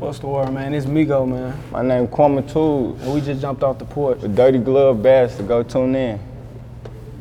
What's 0.00 0.18
the 0.18 0.26
word, 0.28 0.50
man? 0.52 0.72
It's 0.72 0.86
Migo, 0.86 1.28
man. 1.28 1.58
My 1.70 1.82
name 1.82 2.08
Kwame 2.08 2.50
Tools. 2.50 3.00
And 3.02 3.12
we 3.12 3.20
just 3.20 3.40
jumped 3.42 3.62
off 3.62 3.78
the 3.78 3.84
porch. 3.84 4.20
The 4.20 4.28
Dirty 4.28 4.58
Glove 4.58 5.02
Bass 5.02 5.36
to 5.36 5.42
go 5.42 5.62
tune 5.62 5.94
in. 5.94 6.18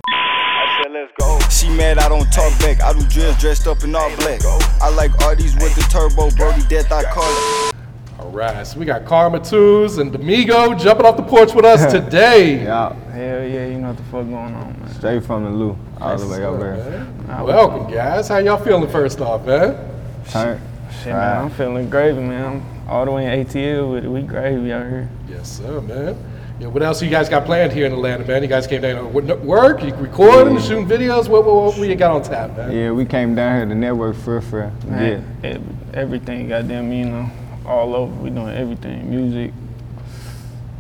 I 0.08 0.82
said, 0.84 0.92
let's 0.94 1.12
go. 1.20 1.40
She 1.50 1.70
mad 1.76 1.98
I 2.00 2.08
don't 2.08 2.32
talk 2.32 2.58
back. 2.60 2.82
I 2.82 2.94
do 2.94 3.06
drills 3.08 3.38
dressed 3.38 3.68
up 3.68 3.84
in 3.84 3.94
all 3.96 4.10
black. 4.18 4.40
I 4.82 4.90
like 4.96 5.12
arties 5.20 5.62
with 5.62 5.76
the 5.76 5.82
turbo, 5.92 6.32
Brody 6.38 6.62
death, 6.70 6.90
I 6.92 7.04
call 7.04 7.24
it. 7.30 7.76
All 8.18 8.30
right, 8.32 8.66
so 8.66 8.80
we 8.80 8.86
got 8.86 9.04
Karma2zz 9.04 10.00
and 10.00 10.12
DaMigo 10.14 10.80
jumping 10.80 11.06
off 11.06 11.18
the 11.18 11.24
porch 11.24 11.54
with 11.54 11.66
us 11.66 11.92
today. 11.92 12.64
Yeah, 12.64 12.94
Hell 13.12 13.44
yeah, 13.46 13.68
you 13.68 13.78
know 13.80 13.90
what 13.90 13.98
the 13.98 14.04
fuck 14.04 14.12
going 14.26 14.34
on, 14.36 14.80
man. 14.80 14.94
straight 14.94 15.24
from 15.26 15.44
the 15.44 15.50
Lou, 15.50 15.78
all 16.00 16.18
the 16.18 16.28
way 16.28 16.46
over 16.46 16.76
there. 17.28 17.44
Welcome, 17.44 17.92
guys. 17.94 18.28
How 18.30 18.38
y'all 18.38 18.58
feeling 18.64 18.90
first 18.90 19.20
off, 19.20 19.46
man? 19.46 19.78
Turn. 20.30 20.62
Shit, 20.92 21.14
man, 21.14 21.44
I'm 21.44 21.50
feeling 21.52 21.90
gravy, 21.90 22.20
man. 22.20 22.62
I'm 22.62 22.90
all 22.90 23.06
the 23.06 23.12
way 23.12 23.26
in 23.26 23.46
ATL 23.46 23.94
with 23.94 24.06
it. 24.06 24.10
We 24.10 24.22
gravy 24.22 24.74
out 24.74 24.88
here. 24.88 25.10
Yes, 25.28 25.58
sir, 25.58 25.80
man. 25.82 26.18
Yeah, 26.60 26.68
what 26.68 26.84
else 26.84 27.02
you 27.02 27.10
guys 27.10 27.30
got 27.30 27.46
planned 27.46 27.72
here 27.72 27.86
in 27.86 27.94
Atlanta, 27.94 28.26
man? 28.26 28.42
You 28.42 28.50
guys 28.50 28.68
came 28.68 28.82
down 28.82 29.14
to 29.14 29.36
work, 29.38 29.82
you 29.82 29.96
recording, 29.96 30.60
shooting 30.60 30.86
videos. 30.86 31.30
What, 31.30 31.46
what, 31.46 31.56
what, 31.56 31.78
what 31.78 31.88
you 31.88 31.96
got 31.96 32.12
on 32.12 32.22
tap, 32.22 32.58
man? 32.58 32.72
Yeah, 32.74 32.92
we 32.92 33.06
came 33.06 33.34
down 33.34 33.56
here 33.56 33.66
to 33.66 33.76
network 33.76 34.18
for 34.18 34.42
for 34.42 34.70
yeah. 34.90 35.22
Everything, 35.94 36.50
goddamn, 36.50 36.92
you 36.92 37.06
know, 37.06 37.32
all 37.66 37.96
over. 37.96 38.14
We 38.16 38.30
doing 38.30 38.50
everything, 38.50 39.10
music, 39.10 39.54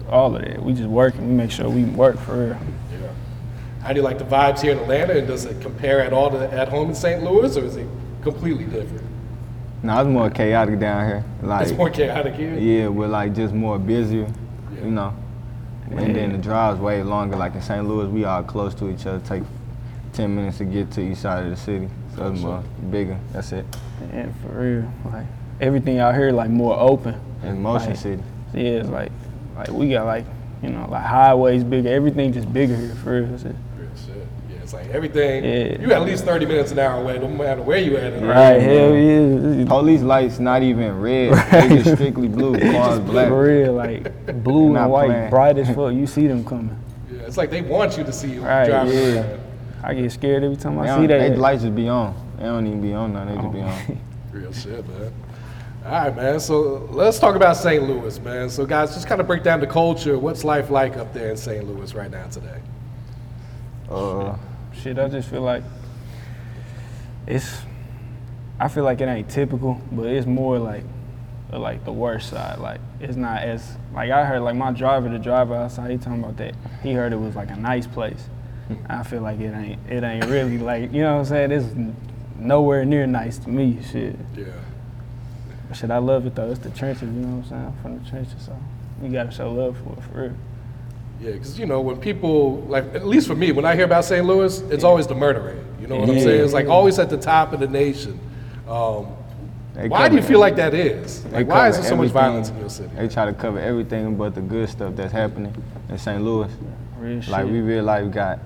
all 0.10 0.36
of 0.36 0.42
that. 0.42 0.62
We 0.62 0.74
just 0.74 0.90
working. 0.90 1.30
We 1.30 1.34
make 1.34 1.50
sure 1.52 1.70
we 1.70 1.86
work 1.86 2.18
for 2.18 2.48
real. 2.48 2.58
Yeah. 2.92 3.10
How 3.82 3.94
do 3.94 4.00
you 4.00 4.04
like 4.04 4.18
the 4.18 4.26
vibes 4.26 4.60
here 4.60 4.74
in 4.74 4.80
Atlanta? 4.80 5.18
And 5.18 5.28
does 5.28 5.46
it 5.46 5.62
compare 5.62 6.02
at 6.02 6.12
all 6.12 6.30
to 6.32 6.52
at 6.52 6.68
home 6.68 6.90
in 6.90 6.96
St. 6.96 7.24
Louis, 7.24 7.56
or 7.56 7.64
is 7.64 7.78
it 7.78 7.88
completely 8.22 8.66
different? 8.66 9.09
No, 9.82 10.00
it's 10.02 10.10
more 10.10 10.30
chaotic 10.30 10.80
down 10.80 11.08
here. 11.08 11.24
Like 11.42 11.68
It's 11.68 11.78
more 11.78 11.90
chaotic 11.90 12.34
here. 12.36 12.54
yeah, 12.56 12.88
we're 12.88 13.08
like 13.08 13.34
just 13.34 13.54
more 13.54 13.80
busier, 13.80 14.28
you 14.76 14.92
know. 14.92 15.14
And 15.92 16.16
then 16.16 16.32
the 16.34 16.38
drive's 16.38 16.80
way 16.80 17.02
longer. 17.02 17.36
Like 17.38 17.56
in 17.56 17.62
St. 17.62 17.88
Louis, 17.88 18.08
we 18.08 18.24
are 18.24 18.44
close 18.44 18.76
to 18.76 18.90
each 18.90 19.06
other. 19.06 19.20
Take 19.26 19.44
ten 20.14 20.36
minutes 20.36 20.58
to 20.60 20.66
get 20.66 20.92
to 20.92 21.02
each 21.02 21.18
side 21.18 21.46
of 21.46 21.50
the 21.50 21.56
city. 21.56 21.90
So 22.16 22.32
it's 22.32 22.42
more 22.42 22.64
bigger. 22.92 23.18
That's 23.32 23.52
it. 23.54 23.66
And 24.12 24.36
for 24.42 24.50
real, 24.50 24.92
like 25.12 25.26
everything 25.62 26.00
out 26.00 26.14
here, 26.14 26.32
like 26.32 26.50
more 26.50 26.78
open. 26.80 27.20
And 27.42 27.62
Motion 27.64 27.90
Like, 27.92 27.98
City. 27.98 28.24
Yeah, 28.54 28.62
it's 28.82 28.90
like, 28.90 29.12
like 29.56 29.70
we 29.70 29.90
got 29.90 30.06
like, 30.06 30.26
you 30.62 30.70
know, 30.70 30.88
like 30.90 31.06
highways 31.06 31.64
bigger. 31.64 31.90
Everything 31.90 32.34
just 32.34 32.52
bigger 32.52 32.76
here 32.76 32.96
for 32.96 33.22
real. 33.22 33.56
It's 34.72 34.80
just- 34.80 34.82
Real 34.82 35.10
shit. 35.10 35.14
Yeah, 35.20 35.34
it's 35.40 35.44
like 35.44 35.44
everything. 35.44 35.44
Yeah. 35.44 35.88
You 35.88 35.94
at 35.94 36.02
least 36.06 36.26
30 36.26 36.46
minutes 36.46 36.72
an 36.72 36.80
hour 36.80 37.02
away, 37.02 37.18
no 37.20 37.28
matter 37.28 37.62
where 37.62 37.78
you 37.80 37.98
at. 37.98 38.14
in 38.14 38.26
Right, 38.28 38.38
Atlanta. 38.38 38.62
hell 38.64 38.96
yeah. 38.96 39.66
Police 39.66 40.02
lights 40.02 40.40
not 40.40 40.62
even 40.64 41.00
red. 41.00 41.32
Right. 41.52 41.70
They 41.70 41.82
just 41.84 41.96
strictly 41.96 42.28
blue. 42.28 42.58
Cars 42.60 43.00
black. 43.00 43.28
For 43.30 43.44
real, 43.44 43.74
like 43.74 44.04
blue 44.44 44.76
and 44.76 44.92
white, 44.92 45.08
playing. 45.08 45.30
bright 45.30 45.58
as 45.58 45.68
fuck. 45.76 45.94
You 45.94 46.08
see 46.08 46.28
them 46.28 46.44
coming. 46.46 46.78
Yeah, 47.12 47.22
it's 47.22 47.38
like 47.38 47.50
they 47.50 47.62
want 47.62 47.98
you 47.98 48.04
to 48.04 48.12
see 48.14 48.32
you 48.32 48.42
Right, 48.42 48.66
driving 48.68 48.94
yeah. 48.94 49.22
around. 49.22 49.40
I 49.84 49.94
get 49.94 50.12
scared 50.12 50.44
every 50.44 50.58
time 50.58 50.76
They, 50.76 50.90
I 50.90 51.00
see 51.00 51.08
that. 51.08 51.20
they 51.20 51.36
lights 51.36 51.64
just 51.64 51.76
be 51.76 51.88
on. 51.88 52.14
They 52.38 52.44
don't 52.44 52.68
even 52.68 52.82
be 52.82 52.94
on 52.94 53.14
now. 53.14 53.26
They 53.26 53.36
just 53.36 53.52
be 53.54 53.60
Oh. 53.62 53.66
on. 53.66 54.00
Real 54.32 54.54
shit, 54.54 54.88
man. 54.88 55.14
All 55.86 55.92
right, 55.92 56.16
man. 56.16 56.40
So 56.40 56.88
let's 56.92 57.18
talk 57.18 57.36
about 57.36 57.56
St. 57.58 57.82
Louis, 57.82 58.20
man. 58.20 58.50
So, 58.50 58.66
guys, 58.66 58.94
just 58.94 59.08
kind 59.08 59.20
of 59.22 59.28
break 59.28 59.42
down 59.44 59.60
the 59.62 59.68
culture. 59.68 60.20
What's 60.20 60.44
life 60.44 60.70
like 60.70 60.98
up 60.98 61.14
there 61.14 61.32
in 61.32 61.38
St. 61.38 61.66
Louis 61.66 61.94
right 61.96 62.12
now 62.12 62.28
today? 62.28 62.60
Uh, 63.90 64.36
Shit, 64.74 64.98
I 65.00 65.08
just 65.10 65.30
feel 65.30 65.42
like 65.42 65.64
it's. 67.28 67.62
I 68.60 68.68
feel 68.68 68.84
like 68.84 69.00
it 69.02 69.08
ain't 69.08 69.30
typical, 69.30 69.82
but 69.92 70.08
it's 70.08 70.28
more 70.28 70.60
like, 70.60 70.84
like 71.52 71.86
the 71.86 71.92
worst 71.92 72.30
side. 72.30 72.60
Like 72.60 72.82
it's 73.00 73.16
not 73.16 73.44
as 73.44 73.78
like 73.94 74.12
I 74.12 74.26
heard 74.26 74.42
like 74.42 74.56
my 74.56 74.72
driver, 74.72 75.10
the 75.10 75.20
driver 75.20 75.56
outside, 75.56 75.92
he 75.92 75.98
talking 75.98 76.20
about 76.20 76.38
that. 76.38 76.56
He 76.84 76.94
heard 76.94 77.14
it 77.14 77.18
was 77.18 77.36
like 77.36 77.50
a 77.50 77.56
nice 77.56 77.88
place. 77.88 78.28
Hmm. 78.68 78.76
I 78.90 79.04
feel 79.04 79.22
like 79.22 79.40
it 79.40 79.54
ain't. 79.54 79.80
It 79.90 80.04
ain't 80.04 80.26
really 80.26 80.58
like 80.58 80.92
you 80.92 81.02
know 81.02 81.14
what 81.14 81.20
I'm 81.20 81.26
saying. 81.26 81.52
It's 81.52 81.68
nowhere 82.38 82.86
near 82.86 83.08
nice 83.08 83.38
to 83.40 83.50
me. 83.50 83.80
Shit. 83.92 84.16
Yeah. 84.36 84.46
Shit, 85.74 85.92
I 85.92 85.98
love 86.00 86.26
it 86.26 86.36
though. 86.36 86.52
It's 86.52 86.60
the 86.60 86.72
trenches. 86.72 87.04
You 87.04 87.10
know 87.10 87.38
what 87.38 87.44
I'm 87.46 87.50
saying? 87.50 87.66
I'm 87.66 87.82
from 87.82 88.04
the 88.04 88.10
trenches, 88.10 88.42
so 88.46 88.58
you 89.02 89.10
gotta 89.10 89.32
show 89.32 89.52
love 89.52 89.78
for 89.78 89.94
it 89.94 90.04
for 90.04 90.22
real. 90.22 90.36
Yeah, 91.20 91.32
because, 91.34 91.60
you 91.60 91.66
know, 91.66 91.82
when 91.82 91.98
people, 91.98 92.62
like, 92.70 92.86
at 92.96 93.06
least 93.06 93.28
for 93.28 93.36
me, 93.36 93.52
when 93.52 93.66
I 93.66 93.76
hear 93.76 93.86
about 93.86 94.06
St. 94.06 94.26
Louis, 94.26 94.60
it's 94.72 94.84
always 94.86 95.06
the 95.06 95.16
murder 95.16 95.42
rate. 95.42 95.82
You 95.82 95.88
know 95.88 95.98
what 95.98 96.10
I'm 96.10 96.20
saying? 96.20 96.44
It's 96.44 96.54
like 96.54 96.68
always 96.68 96.98
at 97.00 97.10
the 97.10 97.18
top 97.18 97.52
of 97.52 97.60
the 97.60 97.68
nation. 97.68 98.20
Um, 98.68 99.08
they 99.74 99.88
why 99.88 100.08
do 100.08 100.16
you 100.16 100.22
cover- 100.22 100.32
feel 100.34 100.40
like 100.40 100.56
that 100.58 100.74
is? 100.74 101.26
Like, 101.26 101.48
why 101.48 101.68
is 101.70 101.76
cover 101.76 101.82
there 101.88 101.90
so 101.90 101.96
much 101.98 102.12
violence 102.12 102.50
in 102.50 102.60
your 102.60 102.70
city? 102.70 102.90
They 102.96 103.08
try 103.08 103.26
to 103.26 103.34
cover 103.34 103.60
everything 103.60 104.16
but 104.16 104.36
the 104.36 104.42
good 104.42 104.70
stuff 104.70 104.96
that's 104.96 105.12
happening 105.12 105.54
in 105.90 105.98
St. 105.98 106.22
Louis. 106.24 106.52
Real 107.00 107.22
shit. 107.22 107.32
Like 107.32 107.46
we 107.46 107.62
realize 107.62 108.06
we 108.06 108.12
got 108.12 108.40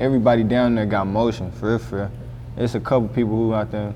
everybody 0.00 0.42
down 0.42 0.74
there 0.74 0.86
got 0.86 1.06
motion 1.06 1.50
for 1.52 1.68
real, 1.70 1.78
for 1.78 1.96
real. 1.96 2.10
It's 2.56 2.74
a 2.74 2.80
couple 2.80 3.08
people 3.08 3.36
who 3.36 3.54
out 3.54 3.70
there 3.70 3.92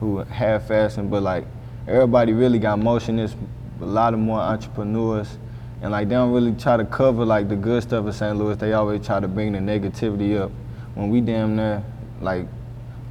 who 0.00 0.18
half-assing, 0.18 1.10
but 1.10 1.22
like 1.22 1.44
everybody 1.86 2.32
really 2.32 2.58
got 2.58 2.78
motion. 2.78 3.16
There's 3.16 3.36
a 3.80 3.86
lot 3.86 4.12
of 4.14 4.20
more 4.20 4.40
entrepreneurs, 4.40 5.38
and 5.82 5.92
like 5.92 6.08
they 6.08 6.14
don't 6.14 6.32
really 6.32 6.52
try 6.52 6.76
to 6.76 6.84
cover 6.84 7.24
like 7.24 7.48
the 7.48 7.56
good 7.56 7.82
stuff 7.82 8.06
of 8.06 8.14
St. 8.14 8.36
Louis. 8.36 8.56
They 8.56 8.72
always 8.72 9.04
try 9.04 9.20
to 9.20 9.28
bring 9.28 9.52
the 9.52 9.58
negativity 9.58 10.38
up. 10.38 10.50
When 10.94 11.08
we 11.08 11.20
damn 11.20 11.56
near 11.56 11.82
like 12.20 12.46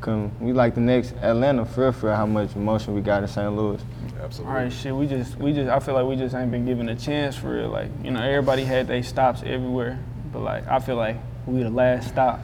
come, 0.02 0.32
we 0.40 0.54
like 0.54 0.76
the 0.76 0.82
next 0.82 1.14
Atlanta 1.22 1.66
for 1.66 1.92
for 1.92 2.16
how 2.16 2.26
much 2.26 2.56
emotion 2.56 2.94
we 2.94 3.02
got 3.02 3.24
in 3.24 3.30
St. 3.30 3.56
Louis. 3.56 3.82
Absolutely. 4.22 4.56
All 4.56 4.62
right, 4.64 4.72
shit. 4.72 4.94
We 4.94 5.08
just, 5.08 5.38
we 5.38 5.54
just. 5.54 5.70
I 5.70 5.80
feel 5.80 5.96
like 5.96 6.06
we 6.06 6.16
just 6.16 6.36
ain't 6.36 6.52
been 6.52 6.66
given 6.66 6.90
a 6.90 6.96
chance 6.96 7.36
for 7.36 7.56
real. 7.56 7.70
Like, 7.70 7.90
you 8.04 8.12
know, 8.12 8.22
everybody 8.22 8.64
had 8.64 8.88
their 8.88 9.02
stops 9.02 9.42
everywhere, 9.44 9.98
but 10.32 10.40
like, 10.40 10.68
I 10.68 10.80
feel 10.80 10.96
like 10.96 11.18
we 11.46 11.64
the 11.64 11.70
last 11.70 12.10
stop. 12.10 12.40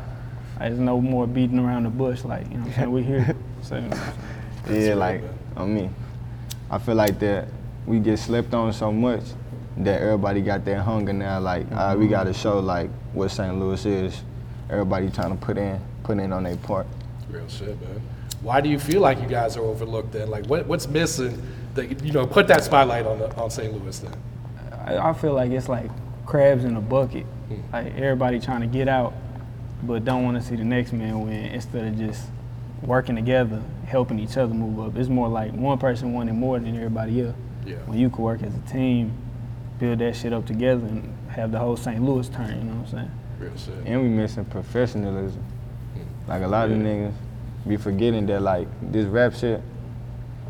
Like, 0.59 0.69
There's 0.69 0.79
no 0.79 1.01
more 1.01 1.27
beating 1.27 1.59
around 1.59 1.83
the 1.83 1.89
bush. 1.89 2.23
Like, 2.23 2.49
you 2.49 2.57
know, 2.57 2.63
what 2.63 2.67
I'm 2.67 2.73
saying 2.73 2.91
we 2.91 3.03
here. 3.03 3.35
So, 3.61 3.83
Yeah, 4.69 4.93
like 4.93 5.23
I 5.57 5.65
mean, 5.65 5.93
I 6.69 6.77
feel 6.77 6.93
like 6.93 7.17
that 7.19 7.47
we 7.87 7.99
get 7.99 8.19
slept 8.19 8.53
on 8.53 8.71
so 8.73 8.91
much 8.91 9.23
that 9.77 10.01
everybody 10.01 10.41
got 10.41 10.65
that 10.65 10.81
hunger 10.81 11.13
now. 11.13 11.39
Like, 11.39 11.69
all 11.71 11.77
right, 11.77 11.95
we 11.95 12.05
mm-hmm. 12.05 12.11
got 12.11 12.23
to 12.25 12.33
show 12.33 12.59
like 12.59 12.89
what 13.13 13.29
St. 13.29 13.57
Louis 13.59 13.85
is. 13.85 14.21
Everybody 14.69 15.09
trying 15.09 15.37
to 15.37 15.45
put 15.45 15.57
in, 15.57 15.79
put 16.03 16.17
in 16.17 16.33
on 16.33 16.43
their 16.43 16.57
part. 16.57 16.87
Real 17.29 17.47
shit, 17.47 17.79
man. 17.81 18.01
Why 18.41 18.61
do 18.61 18.69
you 18.69 18.79
feel 18.79 19.01
like 19.01 19.21
you 19.21 19.27
guys 19.27 19.57
are 19.57 19.63
overlooked 19.63 20.11
then? 20.11 20.29
Like, 20.29 20.45
what, 20.47 20.65
what's 20.65 20.87
missing 20.87 21.41
that, 21.73 22.03
you 22.03 22.11
know, 22.11 22.25
put 22.25 22.47
that 22.47 22.63
spotlight 22.63 23.05
on, 23.05 23.19
the, 23.19 23.35
on 23.35 23.49
St. 23.49 23.73
Louis 23.73 23.99
then? 23.99 24.15
I, 24.85 25.09
I 25.09 25.13
feel 25.13 25.33
like 25.33 25.51
it's 25.51 25.67
like 25.69 25.89
crabs 26.25 26.63
in 26.63 26.75
a 26.75 26.81
bucket. 26.81 27.25
Hmm. 27.25 27.61
Like 27.73 27.87
everybody 27.95 28.39
trying 28.39 28.61
to 28.61 28.67
get 28.67 28.87
out, 28.87 29.13
but 29.83 30.05
don't 30.05 30.23
want 30.23 30.37
to 30.37 30.43
see 30.43 30.55
the 30.55 30.63
next 30.63 30.93
man 30.93 31.21
win 31.21 31.45
instead 31.45 31.87
of 31.87 31.97
just 31.97 32.27
working 32.81 33.15
together, 33.15 33.61
helping 33.87 34.19
each 34.19 34.37
other 34.37 34.53
move 34.53 34.79
up. 34.79 34.95
It's 34.95 35.09
more 35.09 35.27
like 35.27 35.51
one 35.53 35.77
person 35.77 36.13
wanting 36.13 36.35
more 36.35 36.59
than 36.59 36.75
everybody 36.75 37.21
else. 37.21 37.35
Yeah. 37.65 37.77
When 37.85 37.97
you 37.97 38.09
can 38.09 38.23
work 38.23 38.43
as 38.43 38.53
a 38.53 38.71
team, 38.71 39.13
build 39.79 39.99
that 39.99 40.15
shit 40.15 40.33
up 40.33 40.45
together, 40.45 40.85
and 40.85 41.13
have 41.29 41.51
the 41.51 41.59
whole 41.59 41.75
St. 41.75 42.01
Louis 42.01 42.27
turn. 42.29 42.57
You 42.57 42.63
know 42.63 42.75
what 42.75 42.87
I'm 42.87 42.91
saying? 42.91 43.11
Real 43.39 43.57
shit. 43.57 43.85
And 43.85 44.01
we 44.01 44.09
missing 44.09 44.45
professionalism. 44.45 45.43
Hmm. 45.93 46.29
Like 46.29 46.43
a 46.43 46.47
lot 46.47 46.71
of 46.71 46.77
niggas 46.77 47.13
be 47.67 47.77
forgetting 47.77 48.25
that 48.27 48.41
like 48.41 48.67
this 48.81 49.05
rap 49.05 49.33
shit 49.33 49.61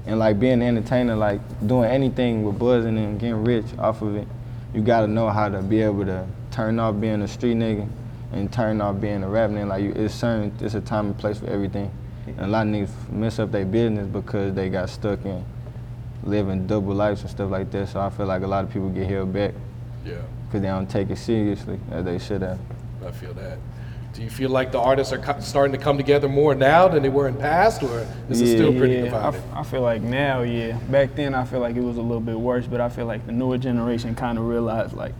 and 0.05 0.19
like 0.19 0.39
being 0.39 0.53
an 0.53 0.61
entertainer, 0.61 1.15
like 1.15 1.41
doing 1.65 1.89
anything 1.89 2.43
with 2.43 2.59
buzzing 2.59 2.97
and 2.97 3.19
getting 3.19 3.43
rich 3.43 3.65
off 3.79 4.01
of 4.01 4.15
it, 4.15 4.27
you 4.73 4.81
gotta 4.81 5.07
know 5.07 5.29
how 5.29 5.49
to 5.49 5.61
be 5.61 5.81
able 5.81 6.05
to 6.05 6.27
turn 6.51 6.79
off 6.79 6.99
being 6.99 7.21
a 7.21 7.27
street 7.27 7.57
nigga 7.57 7.87
and 8.31 8.51
turn 8.51 8.81
off 8.81 8.99
being 8.99 9.23
a 9.23 9.29
rap 9.29 9.49
nigga. 9.49 9.67
Like 9.67 9.83
you, 9.83 9.91
it's 9.93 10.13
certain, 10.13 10.53
it's 10.61 10.75
a 10.75 10.81
time 10.81 11.07
and 11.07 11.17
place 11.17 11.39
for 11.39 11.47
everything. 11.47 11.91
And 12.27 12.41
a 12.41 12.47
lot 12.47 12.67
of 12.67 12.73
niggas 12.73 13.11
mess 13.11 13.39
up 13.39 13.51
their 13.51 13.65
business 13.65 14.07
because 14.07 14.53
they 14.53 14.69
got 14.69 14.89
stuck 14.89 15.23
in 15.25 15.43
living 16.23 16.65
double 16.67 16.93
lives 16.93 17.21
and 17.21 17.29
stuff 17.29 17.51
like 17.51 17.71
that. 17.71 17.89
So 17.89 17.99
I 17.99 18.09
feel 18.09 18.25
like 18.25 18.41
a 18.41 18.47
lot 18.47 18.63
of 18.63 18.71
people 18.71 18.89
get 18.89 19.07
held 19.07 19.33
back 19.33 19.53
Yeah. 20.05 20.15
because 20.47 20.61
they 20.61 20.67
don't 20.67 20.89
take 20.89 21.09
it 21.09 21.17
seriously 21.17 21.79
as 21.91 22.05
they 22.05 22.17
should 22.19 22.41
have. 22.41 22.59
I 23.05 23.11
feel 23.11 23.33
that. 23.33 23.57
Do 24.13 24.23
you 24.23 24.29
feel 24.29 24.49
like 24.49 24.71
the 24.71 24.79
artists 24.79 25.11
are 25.11 25.17
co- 25.17 25.41
starting 25.41 25.73
to 25.77 25.77
come 25.77 25.97
together 25.97 26.29
more 26.29 26.55
now 26.55 26.87
than 26.87 27.03
they 27.03 27.09
were 27.09 27.27
in 27.27 27.35
past, 27.35 27.83
or 27.83 28.07
is 28.29 28.39
it 28.39 28.55
still 28.55 28.71
pretty 28.73 28.93
yeah, 28.93 28.99
I, 29.01 29.03
divided? 29.03 29.37
f- 29.39 29.43
I 29.53 29.63
feel 29.63 29.81
like 29.81 30.01
now, 30.01 30.41
yeah. 30.43 30.77
Back 30.89 31.15
then, 31.15 31.35
I 31.35 31.43
feel 31.43 31.59
like 31.59 31.75
it 31.75 31.81
was 31.83 31.97
a 31.97 32.01
little 32.01 32.21
bit 32.21 32.39
worse, 32.39 32.65
but 32.65 32.79
I 32.79 32.87
feel 32.87 33.05
like 33.05 33.25
the 33.25 33.33
newer 33.33 33.57
generation 33.57 34.15
kind 34.15 34.37
of 34.37 34.45
realized, 34.47 34.93
like, 34.93 35.13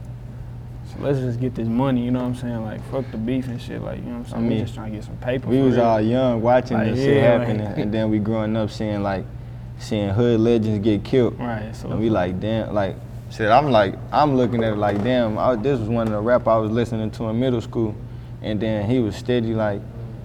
so 0.85 0.95
let's 1.03 1.19
just 1.19 1.41
get 1.41 1.55
this 1.55 1.67
money, 1.67 2.05
you 2.05 2.11
know 2.11 2.19
what 2.21 2.27
I'm 2.27 2.35
saying? 2.35 2.63
Like, 2.63 2.81
fuck 2.89 3.03
the 3.11 3.17
beef 3.17 3.47
and 3.47 3.61
shit, 3.61 3.81
like, 3.81 3.97
you 3.97 4.05
know 4.05 4.19
what 4.19 4.27
I'm 4.27 4.31
saying? 4.31 4.43
we 4.43 4.49
mean, 4.55 4.59
just 4.63 4.75
trying 4.75 4.91
to 4.91 4.97
get 4.97 5.03
some 5.05 5.17
paper. 5.17 5.49
We 5.49 5.61
was 5.61 5.75
real. 5.75 5.83
all 5.83 5.99
young 5.99 6.41
watching 6.41 6.77
Like, 6.77 6.93
this 6.93 7.03
shit 7.03 7.17
yeah, 7.17 7.37
happening, 7.37 7.65
like- 7.65 7.77
and 7.77 7.93
then 7.93 8.09
we 8.09 8.19
growing 8.19 8.55
up 8.55 8.69
seeing 8.71 9.03
like 9.03 9.25
seeing 9.79 10.09
hood 10.09 10.39
legends 10.39 10.83
get 10.83 11.03
killed. 11.03 11.39
Right, 11.39 11.75
so 11.75 11.89
And 11.89 11.99
we 11.99 12.09
like, 12.09 12.39
damn, 12.39 12.73
like, 12.73 12.95
shit, 13.31 13.49
I'm 13.49 13.69
like, 13.71 13.95
I'm 14.11 14.35
looking 14.35 14.63
at 14.63 14.73
it 14.73 14.77
like, 14.77 15.03
damn, 15.03 15.37
I, 15.37 15.55
this 15.55 15.79
was 15.79 15.89
one 15.89 16.07
of 16.07 16.13
the 16.13 16.21
rap 16.21 16.47
I 16.47 16.57
was 16.57 16.71
listening 16.71 17.11
to 17.11 17.25
in 17.25 17.39
middle 17.39 17.61
school. 17.61 17.95
And 18.41 18.59
then 18.59 18.89
he 18.89 18.99
was 18.99 19.15
steady, 19.15 19.53
like, 19.53 19.81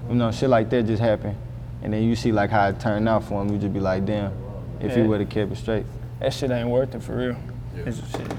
you 0.08 0.14
know, 0.14 0.30
shit 0.30 0.50
like 0.50 0.70
that 0.70 0.86
just 0.86 1.00
happened. 1.00 1.36
And 1.82 1.92
then 1.92 2.02
you 2.02 2.14
see 2.14 2.32
like 2.32 2.50
how 2.50 2.68
it 2.68 2.78
turned 2.80 3.08
out 3.08 3.24
for 3.24 3.40
him, 3.40 3.52
you 3.52 3.58
just 3.58 3.72
be 3.72 3.80
like, 3.80 4.04
damn, 4.04 4.32
if 4.80 4.94
he 4.94 5.02
would 5.02 5.20
have 5.20 5.30
kept 5.30 5.52
it 5.52 5.56
straight. 5.56 5.86
that 6.18 6.32
shit 6.32 6.50
ain't 6.50 6.68
worth 6.68 6.94
it 6.94 7.02
for 7.02 7.16
real. 7.16 7.36
It's 7.76 7.98
shit. 8.10 8.32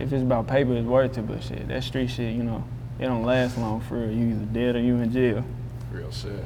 If 0.00 0.12
it's 0.12 0.22
about 0.22 0.46
paper, 0.46 0.74
it's 0.74 0.86
worth 0.86 1.18
it, 1.18 1.22
but 1.22 1.42
shit, 1.42 1.66
that 1.68 1.82
street 1.82 2.08
shit, 2.08 2.34
you 2.34 2.44
know, 2.44 2.64
it 2.98 3.04
don't 3.06 3.24
last 3.24 3.58
long 3.58 3.80
for 3.80 3.98
real. 3.98 4.10
You 4.10 4.28
either 4.30 4.44
dead 4.46 4.76
or 4.76 4.80
you 4.80 4.96
in 4.96 5.12
jail. 5.12 5.44
Real 5.90 6.10
shit. 6.10 6.44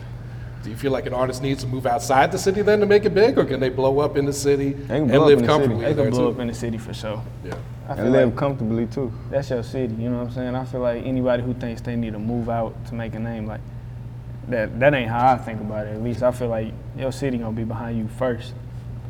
Do 0.62 0.70
you 0.70 0.76
feel 0.76 0.92
like 0.92 1.06
an 1.06 1.12
artist 1.12 1.42
needs 1.42 1.62
to 1.64 1.68
move 1.68 1.86
outside 1.86 2.30
the 2.30 2.38
city 2.38 2.62
then 2.62 2.80
to 2.80 2.86
make 2.86 3.04
it 3.04 3.14
big, 3.14 3.36
or 3.38 3.44
can 3.44 3.58
they 3.60 3.68
blow 3.68 3.98
up 4.00 4.16
in 4.16 4.24
the 4.26 4.32
city 4.32 4.72
can 4.72 4.90
and 4.90 5.08
blow 5.10 5.22
up 5.22 5.26
live 5.28 5.38
in 5.40 5.44
the 5.46 5.46
city. 5.46 5.46
comfortably 5.46 5.84
They 5.86 5.92
there 5.92 6.04
can 6.06 6.10
blow 6.14 6.28
too? 6.30 6.34
up 6.36 6.40
in 6.40 6.46
the 6.48 6.54
city 6.54 6.78
for 6.78 6.94
sure. 6.94 7.22
Yeah. 7.44 7.54
I 7.88 7.94
feel 7.96 8.04
And 8.04 8.12
live 8.12 8.28
like 8.28 8.36
comfortably 8.36 8.86
too. 8.86 9.12
that's 9.30 9.50
your 9.50 9.62
city, 9.64 9.94
you 9.94 10.08
know 10.08 10.18
what 10.18 10.28
I'm 10.28 10.32
saying? 10.34 10.54
I 10.54 10.64
feel 10.64 10.80
like 10.80 11.04
anybody 11.04 11.42
who 11.42 11.52
thinks 11.54 11.80
they 11.80 11.96
need 11.96 12.12
to 12.12 12.18
move 12.20 12.48
out 12.48 12.74
to 12.86 12.94
make 12.94 13.14
a 13.14 13.18
name, 13.18 13.46
like 13.46 13.60
that, 14.48 14.78
that 14.78 14.94
ain't 14.94 15.10
how 15.10 15.32
I 15.32 15.38
think 15.38 15.60
about 15.60 15.86
it. 15.86 15.94
At 15.96 16.02
least 16.02 16.22
I 16.22 16.30
feel 16.30 16.48
like 16.48 16.72
your 16.96 17.10
city 17.12 17.38
gonna 17.38 17.52
be 17.52 17.64
behind 17.64 17.98
you 17.98 18.08
first. 18.18 18.54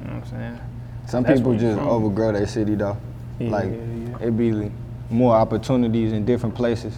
You 0.00 0.08
know 0.08 0.14
what 0.16 0.24
I'm 0.24 0.30
saying? 0.30 0.60
Some 1.06 1.22
That's 1.24 1.40
people 1.40 1.54
just 1.56 1.76
from. 1.78 1.88
overgrow 1.88 2.32
their 2.32 2.46
city 2.46 2.74
though. 2.76 2.96
Yeah, 3.38 3.50
like 3.50 3.70
yeah. 3.70 4.26
it 4.28 4.36
be 4.36 4.70
more 5.10 5.34
opportunities 5.34 6.12
in 6.12 6.24
different 6.24 6.54
places. 6.54 6.94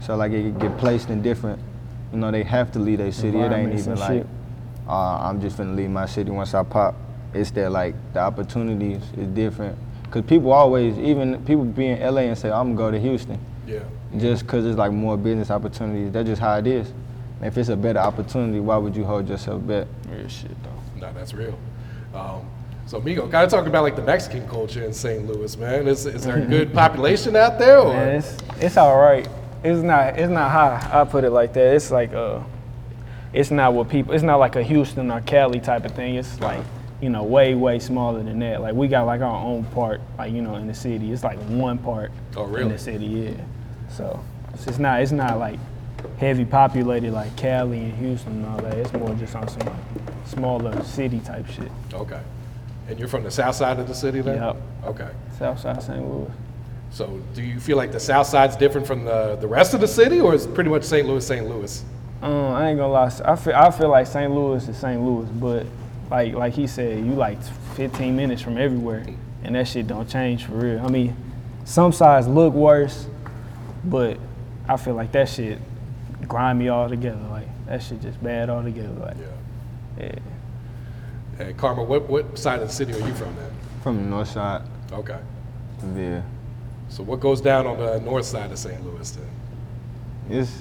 So 0.00 0.16
like 0.16 0.32
it 0.32 0.42
could 0.44 0.60
get 0.60 0.78
placed 0.78 1.10
in 1.10 1.20
different. 1.22 1.60
You 2.12 2.18
know 2.18 2.30
they 2.30 2.42
have 2.42 2.72
to 2.72 2.78
leave 2.78 2.98
their 2.98 3.12
city. 3.12 3.38
It 3.38 3.52
ain't 3.52 3.78
even 3.78 3.96
like 3.96 4.24
uh, 4.88 5.18
I'm 5.18 5.40
just 5.40 5.56
finna 5.58 5.76
leave 5.76 5.90
my 5.90 6.06
city 6.06 6.30
once 6.30 6.54
I 6.54 6.62
pop. 6.62 6.94
It's 7.34 7.50
that 7.52 7.70
like 7.70 7.94
the 8.14 8.20
opportunities 8.20 9.02
is 9.16 9.28
different. 9.28 9.76
Cause 10.10 10.22
people 10.24 10.52
always 10.52 10.98
even 10.98 11.44
people 11.44 11.64
be 11.64 11.88
in 11.88 12.00
LA 12.00 12.22
and 12.22 12.38
say 12.38 12.50
I'm 12.50 12.74
gonna 12.74 12.76
go 12.76 12.90
to 12.90 12.98
Houston 12.98 13.38
Yeah. 13.66 13.80
just 14.16 14.46
cause 14.46 14.64
it's 14.64 14.78
like 14.78 14.90
more 14.90 15.18
business 15.18 15.50
opportunities. 15.50 16.12
That's 16.12 16.26
just 16.26 16.40
how 16.40 16.56
it 16.56 16.66
is. 16.66 16.90
If 17.42 17.58
it's 17.58 17.68
a 17.68 17.76
better 17.76 17.98
opportunity, 17.98 18.58
why 18.60 18.78
would 18.78 18.96
you 18.96 19.04
hold 19.04 19.28
yourself 19.28 19.66
back? 19.66 19.86
Real 20.08 20.26
shit 20.28 20.50
though. 20.62 21.06
No, 21.06 21.12
that's 21.12 21.34
real. 21.34 21.58
Um, 22.14 22.48
so, 22.86 23.02
Migo, 23.02 23.30
kind 23.30 23.44
of 23.44 23.50
talking 23.50 23.68
about 23.68 23.82
like 23.82 23.96
the 23.96 24.02
Mexican 24.02 24.48
culture 24.48 24.82
in 24.82 24.94
St. 24.94 25.26
Louis, 25.26 25.54
man. 25.58 25.86
Is, 25.86 26.06
is 26.06 26.24
there 26.24 26.38
a 26.38 26.46
good 26.46 26.72
population 26.82 27.36
out 27.36 27.58
there? 27.58 27.78
Or? 27.80 27.92
Man, 27.92 28.16
it's 28.16 28.36
it's 28.60 28.76
all 28.78 28.98
right. 28.98 29.28
It's 29.64 29.82
not 29.82 30.18
it's 30.18 30.30
not 30.30 30.50
high. 30.50 31.00
I 31.00 31.04
put 31.04 31.24
it 31.24 31.30
like 31.30 31.52
that. 31.54 31.74
It's 31.74 31.90
like 31.90 32.12
uh, 32.12 32.40
it's 33.32 33.50
not 33.50 33.74
what 33.74 33.88
people. 33.88 34.12
It's 34.14 34.22
not 34.22 34.36
like 34.36 34.56
a 34.56 34.62
Houston 34.62 35.10
or 35.10 35.20
Cali 35.20 35.60
type 35.60 35.84
of 35.84 35.92
thing. 35.92 36.14
It's 36.14 36.40
like 36.40 36.64
you 37.00 37.10
know 37.10 37.22
way 37.24 37.54
way 37.54 37.78
smaller 37.78 38.22
than 38.22 38.38
that. 38.40 38.60
Like 38.62 38.74
we 38.74 38.88
got 38.88 39.04
like 39.06 39.20
our 39.20 39.44
own 39.44 39.64
part, 39.66 40.00
like 40.16 40.32
you 40.32 40.42
know 40.42 40.56
in 40.56 40.66
the 40.66 40.74
city. 40.74 41.12
It's 41.12 41.24
like 41.24 41.38
one 41.48 41.78
part 41.78 42.12
Oh, 42.36 42.54
in 42.54 42.68
the 42.68 42.78
city. 42.78 43.06
Yeah. 43.06 43.30
So 43.90 44.20
it's 44.54 44.64
just 44.64 44.78
not 44.78 45.00
it's 45.02 45.12
not 45.12 45.38
like 45.38 45.58
heavy 46.18 46.44
populated 46.44 47.12
like 47.12 47.36
Cali 47.36 47.78
and 47.80 47.92
Houston 47.94 48.32
and 48.44 48.46
all 48.46 48.58
that. 48.58 48.74
It's 48.74 48.92
more 48.92 49.12
just 49.14 49.34
on 49.34 49.48
some 49.48 49.60
like 49.60 49.74
smaller 50.26 50.82
city 50.84 51.20
type 51.20 51.46
shit. 51.48 51.70
Okay. 51.92 52.20
And 52.88 52.98
you're 52.98 53.08
from 53.08 53.24
the 53.24 53.30
south 53.30 53.56
side 53.56 53.78
of 53.78 53.86
the 53.88 53.94
city 53.94 54.20
then? 54.20 54.40
Yep. 54.40 54.56
Okay. 54.84 55.10
Southside 55.38 55.82
St. 55.82 56.00
Louis. 56.00 56.30
So, 56.90 57.20
do 57.34 57.42
you 57.42 57.60
feel 57.60 57.76
like 57.76 57.92
the 57.92 58.00
south 58.00 58.26
side's 58.26 58.56
different 58.56 58.86
from 58.86 59.04
the, 59.04 59.36
the 59.40 59.46
rest 59.46 59.74
of 59.74 59.80
the 59.80 59.88
city, 59.88 60.20
or 60.20 60.34
is 60.34 60.46
it 60.46 60.54
pretty 60.54 60.70
much 60.70 60.84
St. 60.84 61.06
Louis, 61.06 61.24
St. 61.26 61.46
Louis? 61.48 61.84
Um, 62.22 62.32
I 62.54 62.70
ain't 62.70 62.78
gonna 62.78 62.92
lie. 62.92 63.12
I 63.24 63.36
feel 63.36 63.54
I 63.54 63.70
feel 63.70 63.88
like 63.90 64.06
St. 64.06 64.32
Louis 64.32 64.66
is 64.66 64.76
St. 64.76 65.00
Louis, 65.00 65.26
but 65.28 65.66
like 66.10 66.34
like 66.34 66.54
he 66.54 66.66
said, 66.66 66.98
you 67.04 67.12
like 67.12 67.40
15 67.76 68.16
minutes 68.16 68.42
from 68.42 68.58
everywhere, 68.58 69.06
and 69.44 69.54
that 69.54 69.68
shit 69.68 69.86
don't 69.86 70.08
change 70.08 70.44
for 70.46 70.52
real. 70.54 70.84
I 70.84 70.88
mean, 70.88 71.14
some 71.64 71.92
sides 71.92 72.26
look 72.26 72.54
worse, 72.54 73.06
but 73.84 74.18
I 74.68 74.76
feel 74.78 74.94
like 74.94 75.12
that 75.12 75.28
shit 75.28 75.58
grimy 76.26 76.68
all 76.68 76.88
together. 76.88 77.20
Like 77.30 77.46
that 77.66 77.82
shit 77.82 78.00
just 78.02 78.20
bad 78.22 78.50
altogether. 78.50 78.88
Like 78.94 79.16
Yeah. 79.98 80.04
yeah. 80.06 80.18
And 81.46 81.56
Karma, 81.56 81.84
what, 81.84 82.08
what 82.08 82.36
side 82.36 82.60
of 82.62 82.66
the 82.68 82.74
city 82.74 82.94
are 82.94 83.06
you 83.06 83.14
from 83.14 83.36
then? 83.36 83.50
From 83.84 83.96
the 83.96 84.02
north 84.02 84.28
side, 84.30 84.62
Okay. 84.92 85.18
yeah. 85.94 86.22
So, 86.88 87.02
what 87.02 87.20
goes 87.20 87.40
down 87.40 87.66
on 87.66 87.78
the 87.78 88.00
north 88.00 88.24
side 88.24 88.50
of 88.50 88.58
St. 88.58 88.84
Louis 88.84 89.10
then? 89.10 89.28
it's 90.30 90.58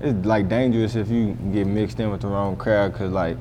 it's 0.00 0.26
like 0.26 0.48
dangerous 0.48 0.94
if 0.94 1.08
you 1.10 1.36
get 1.52 1.66
mixed 1.66 2.00
in 2.00 2.10
with 2.10 2.20
the 2.22 2.26
wrong 2.26 2.56
crowd 2.56 2.92
because 2.92 3.12
like 3.12 3.36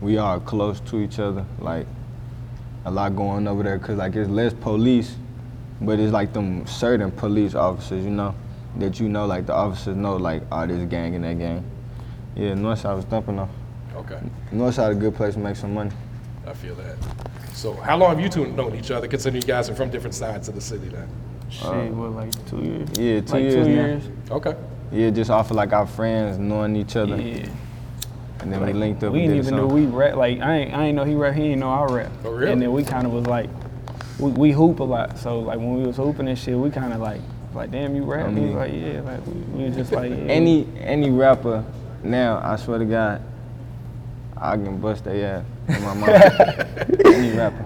we 0.00 0.18
are 0.18 0.38
close 0.40 0.80
to 0.80 0.98
each 1.00 1.18
other 1.18 1.44
like 1.60 1.86
a 2.84 2.90
lot 2.90 3.14
going 3.16 3.46
over 3.46 3.62
there 3.62 3.78
because 3.78 3.96
like 3.98 4.14
it's 4.14 4.28
less 4.28 4.52
police 4.52 5.16
but 5.80 5.98
it's 5.98 6.12
like 6.12 6.32
them 6.32 6.66
certain 6.66 7.10
police 7.10 7.54
officers 7.54 8.04
you 8.04 8.10
know 8.10 8.34
that 8.76 8.98
you 9.00 9.08
know 9.08 9.24
like 9.26 9.46
the 9.46 9.52
officers 9.54 9.96
know 9.96 10.16
like 10.16 10.42
oh 10.52 10.66
this 10.66 10.86
gang 10.90 11.14
and 11.14 11.24
that 11.24 11.38
gang 11.38 11.64
yeah 12.36 12.52
north 12.54 12.80
side 12.80 12.94
was 12.94 13.04
thumping 13.06 13.36
though 13.36 13.48
Okay. 13.94 14.18
north 14.50 14.74
side 14.74 14.92
a 14.92 14.94
good 14.94 15.14
place 15.14 15.34
to 15.34 15.40
make 15.40 15.56
some 15.56 15.72
money 15.74 15.90
I 16.46 16.54
feel 16.54 16.74
that. 16.74 16.96
So, 17.54 17.74
how 17.74 17.96
long 17.96 18.10
have 18.10 18.20
you 18.20 18.28
two 18.28 18.46
known 18.46 18.74
each 18.74 18.90
other, 18.90 19.06
considering 19.06 19.42
you 19.42 19.46
guys 19.46 19.70
are 19.70 19.74
from 19.74 19.90
different 19.90 20.14
sides 20.14 20.48
of 20.48 20.54
the 20.54 20.60
city 20.60 20.88
then? 20.88 21.08
Shit, 21.52 21.66
uh, 21.66 21.84
what 21.88 22.12
like 22.12 22.46
two 22.48 22.58
years? 22.62 22.88
yeah 22.98 23.20
two 23.20 23.32
like 23.34 23.42
years 23.42 23.54
two 23.54 23.60
now. 23.64 23.86
years. 23.86 24.02
Okay. 24.30 24.56
yeah 24.90 25.10
just 25.10 25.30
off 25.30 25.50
of 25.50 25.56
like 25.56 25.72
our 25.72 25.86
friends 25.86 26.38
knowing 26.38 26.74
each 26.76 26.96
other 26.96 27.16
Yeah. 27.20 27.46
and 28.40 28.52
then 28.52 28.64
we 28.64 28.72
linked 28.72 29.02
up 29.04 29.12
We 29.12 29.20
and 29.24 29.28
didn't 29.28 29.44
did 29.44 29.52
even 29.52 29.56
know 29.56 29.66
we 29.66 29.86
rap. 29.86 30.16
Like 30.16 30.40
I 30.40 30.56
ain't, 30.56 30.74
I 30.74 30.84
ain't 30.86 30.96
know 30.96 31.04
he 31.04 31.14
rap. 31.14 31.34
He 31.34 31.42
ain't 31.44 31.60
know 31.60 31.70
I 31.70 31.84
rap. 31.92 32.10
Oh, 32.24 32.30
really? 32.30 32.52
And 32.52 32.60
then 32.62 32.72
we 32.72 32.82
kind 32.84 33.06
of 33.06 33.12
was 33.12 33.26
like, 33.26 33.48
we, 34.18 34.30
we 34.32 34.52
hoop 34.52 34.80
a 34.80 34.84
lot. 34.84 35.18
So 35.18 35.40
like 35.40 35.58
when 35.58 35.74
we 35.80 35.86
was 35.86 35.96
hooping 35.96 36.26
and 36.28 36.38
shit, 36.38 36.56
we 36.56 36.70
kind 36.70 36.92
of 36.92 37.00
like, 37.00 37.20
like 37.54 37.70
damn, 37.70 37.94
you 37.94 38.04
rap. 38.04 38.28
I 38.28 38.32
he 38.32 38.40
was 38.46 38.54
like, 38.54 38.72
yeah. 38.72 39.00
Like 39.02 39.26
we, 39.26 39.32
we 39.34 39.64
was 39.66 39.76
just 39.76 39.92
like, 39.92 40.10
yeah. 40.10 40.16
any 40.16 40.66
any 40.80 41.10
rapper 41.10 41.64
now, 42.02 42.40
I 42.42 42.56
swear 42.56 42.78
to 42.78 42.84
God, 42.86 43.22
I 44.36 44.56
can 44.56 44.80
bust 44.80 45.04
their 45.04 45.44
ass. 45.68 45.76
in 45.76 45.84
my 45.84 45.94
mouth. 45.94 46.90
any 47.06 47.36
rapper, 47.36 47.64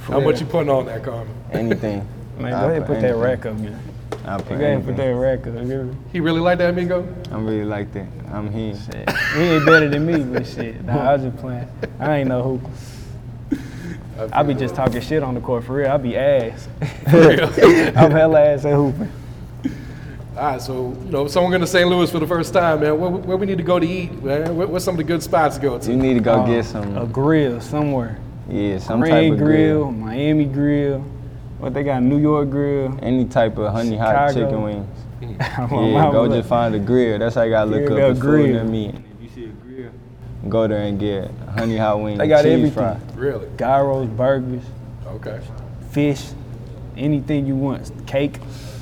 How 0.00 0.20
much 0.20 0.40
you 0.40 0.46
putting 0.46 0.68
on 0.70 0.84
that, 0.86 1.02
Karma? 1.02 1.30
anything. 1.52 2.06
Man, 2.38 2.54
I'll 2.54 2.60
go 2.62 2.66
ahead 2.68 2.76
and 2.78 2.86
put 2.86 3.00
that 3.00 3.16
rack 3.16 3.46
up, 3.46 3.56
man. 3.56 3.80
I'll 4.24 4.38
put 4.40 4.48
Go 4.50 4.54
ahead 4.56 4.74
and 4.76 4.84
put 4.84 4.94
anything. 4.98 5.14
that 5.14 5.20
rack 5.20 5.46
up. 5.46 5.66
you 5.66 5.96
He 6.12 6.20
really 6.20 6.40
like 6.40 6.58
that, 6.58 6.70
amigo? 6.70 7.06
I'm 7.30 7.46
really 7.46 7.64
like 7.64 7.92
that. 7.94 8.06
I'm 8.32 8.50
here. 8.52 8.74
Shit. 8.74 9.10
He 9.34 9.40
ain't 9.42 9.66
better 9.66 9.88
than 9.88 10.04
me, 10.06 10.22
but 10.22 10.46
shit. 10.46 10.84
Nah, 10.84 11.10
I 11.10 11.12
was 11.14 11.22
just 11.22 11.36
playing. 11.38 11.66
I 11.98 12.16
ain't 12.18 12.28
no 12.28 12.42
hooper. 12.42 14.28
I 14.32 14.42
be 14.42 14.54
just 14.54 14.74
talking 14.74 15.00
shit 15.00 15.22
on 15.22 15.34
the 15.34 15.40
court 15.40 15.64
for 15.64 15.74
real. 15.74 15.90
I 15.90 15.96
be 15.96 16.16
ass. 16.16 16.68
I'm 17.06 18.10
hella 18.10 18.40
ass 18.40 18.64
at 18.64 18.74
hooping. 18.74 19.10
All 20.36 20.44
right, 20.44 20.60
so 20.62 20.96
you 21.04 21.10
know, 21.10 21.26
someone 21.26 21.50
going 21.50 21.62
to 21.62 21.66
St. 21.66 21.88
Louis 21.88 22.10
for 22.10 22.20
the 22.20 22.26
first 22.26 22.52
time, 22.52 22.80
man. 22.80 22.98
Where, 23.00 23.10
where 23.10 23.36
we 23.36 23.46
need 23.46 23.58
to 23.58 23.64
go 23.64 23.78
to 23.80 23.86
eat, 23.86 24.12
man? 24.22 24.56
Where, 24.56 24.66
what's 24.68 24.84
some 24.84 24.94
of 24.94 24.98
the 24.98 25.04
good 25.04 25.22
spots 25.22 25.56
to 25.56 25.62
go 25.62 25.78
to? 25.78 25.90
You 25.90 25.96
need 25.96 26.14
to 26.14 26.20
go 26.20 26.42
Uh, 26.42 26.46
get 26.46 26.64
some. 26.64 26.96
A 26.96 27.06
grill 27.06 27.60
somewhere. 27.60 28.18
yeah, 28.48 28.78
some 28.78 29.00
type 29.00 29.10
Grand 29.10 29.32
of 29.32 29.38
grill, 29.40 29.84
grill. 29.86 29.92
Miami 29.92 30.44
grill. 30.44 31.04
What 31.58 31.74
they 31.74 31.82
got? 31.82 32.02
New 32.02 32.18
York 32.18 32.50
grill. 32.50 32.96
Any 33.02 33.24
type 33.24 33.58
of 33.58 33.72
honey 33.72 33.96
hot 33.96 34.30
Chicago. 34.32 34.46
chicken 34.46 34.62
wings. 34.62 34.86
I'm 35.20 35.28
Yeah, 35.92 36.10
go 36.12 36.28
just 36.28 36.48
find 36.48 36.74
a 36.74 36.78
grill. 36.78 37.18
That's 37.18 37.34
how 37.34 37.42
you 37.42 37.50
gotta 37.50 37.70
look 37.70 37.80
Yeah, 37.82 37.86
up 37.90 37.96
go 37.96 38.12
the 38.14 38.20
grill. 38.20 38.46
food 38.46 38.56
and 38.56 38.70
meat. 38.70 38.94
If 38.94 39.22
you 39.22 39.28
see 39.30 39.44
a 39.46 39.48
grill, 39.48 39.90
go 40.48 40.68
there 40.68 40.82
and 40.84 40.98
get 41.00 41.30
honey 41.56 41.76
hot 41.76 42.00
wings. 42.00 42.18
They 42.18 42.28
got 42.28 42.42
cheese 42.44 42.52
everything. 42.52 42.72
fry. 42.72 42.96
Really? 43.16 43.48
gyros, 43.58 44.06
burgers, 44.08 44.62
Okay. 45.06 45.40
fish, 45.90 46.28
anything 46.96 47.46
you 47.46 47.56
want. 47.56 47.90
Cake. 48.06 48.38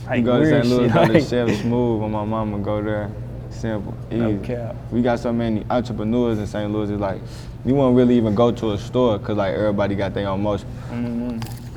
Like 0.06 0.18
You 0.18 0.24
go 0.24 0.34
to 0.34 0.40
weird 0.42 0.64
St. 0.64 0.76
Louis, 0.76 0.86
shit. 0.88 0.94
go 0.94 1.06
to 1.06 1.12
like- 1.14 1.22
Chef 1.26 1.62
Smooth, 1.62 2.02
and 2.02 2.12
my 2.12 2.24
mama 2.24 2.58
go 2.58 2.82
there. 2.82 3.10
Simple, 3.50 3.94
easy. 4.10 4.18
No 4.20 4.38
cap. 4.40 4.76
We 4.92 5.00
got 5.00 5.18
so 5.18 5.32
many 5.32 5.64
entrepreneurs 5.70 6.38
in 6.38 6.46
St. 6.46 6.70
Louis. 6.70 6.90
It's 6.90 7.00
like 7.00 7.22
you 7.64 7.74
won't 7.74 7.96
really 7.96 8.16
even 8.18 8.34
go 8.34 8.52
to 8.52 8.72
a 8.72 8.78
store 8.78 9.16
because 9.18 9.38
like 9.38 9.54
everybody 9.54 9.94
got 9.94 10.12
their 10.12 10.28
own 10.28 10.42
motion. 10.42 10.68
Mm-hmm. 10.90 11.30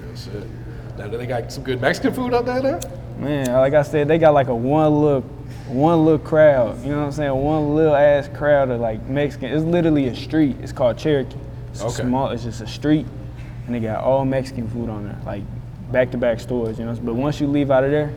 Real 0.06 0.16
shit. 0.16 0.48
Now, 1.00 1.08
do 1.08 1.18
they 1.18 1.26
got 1.26 1.50
some 1.50 1.64
good 1.64 1.80
Mexican 1.80 2.14
food 2.14 2.34
out 2.34 2.46
there? 2.46 2.62
Now? 2.62 2.80
Man, 3.18 3.54
like 3.54 3.74
I 3.74 3.84
said, 3.84 4.10
they 4.10 4.18
got 4.18 4.34
like 4.34 4.50
a 4.50 4.56
one 4.56 4.90
look, 4.90 5.24
one 5.70 6.04
little 6.04 6.20
crowd. 6.20 6.84
You 6.84 6.92
know 6.92 7.00
what 7.00 7.06
I'm 7.06 7.12
saying? 7.14 7.32
One 7.34 7.74
little 7.74 7.96
ass 7.96 8.28
crowd 8.34 8.70
of 8.70 8.82
like 8.82 9.06
Mexican. 9.08 9.50
It's 9.52 9.64
literally 9.64 10.08
a 10.10 10.16
street. 10.16 10.58
It's 10.62 10.74
called 10.74 10.98
Cherokee. 10.98 11.38
It's 11.72 11.82
Okay. 11.82 12.04
small. 12.04 12.30
It's 12.32 12.44
just 12.44 12.60
a 12.60 12.68
street, 12.68 13.06
and 13.66 13.74
they 13.76 13.80
got 13.80 14.04
all 14.04 14.26
Mexican 14.26 14.68
food 14.68 14.90
on 14.90 15.06
there, 15.06 15.18
like 15.26 15.44
back 15.90 16.12
to 16.12 16.18
back 16.18 16.42
stores. 16.42 16.78
You 16.78 16.86
know. 16.86 16.94
But 17.02 17.16
once 17.16 17.40
you 17.40 17.48
leave 17.48 17.72
out 17.72 17.84
of 17.86 17.92
there, 17.92 18.12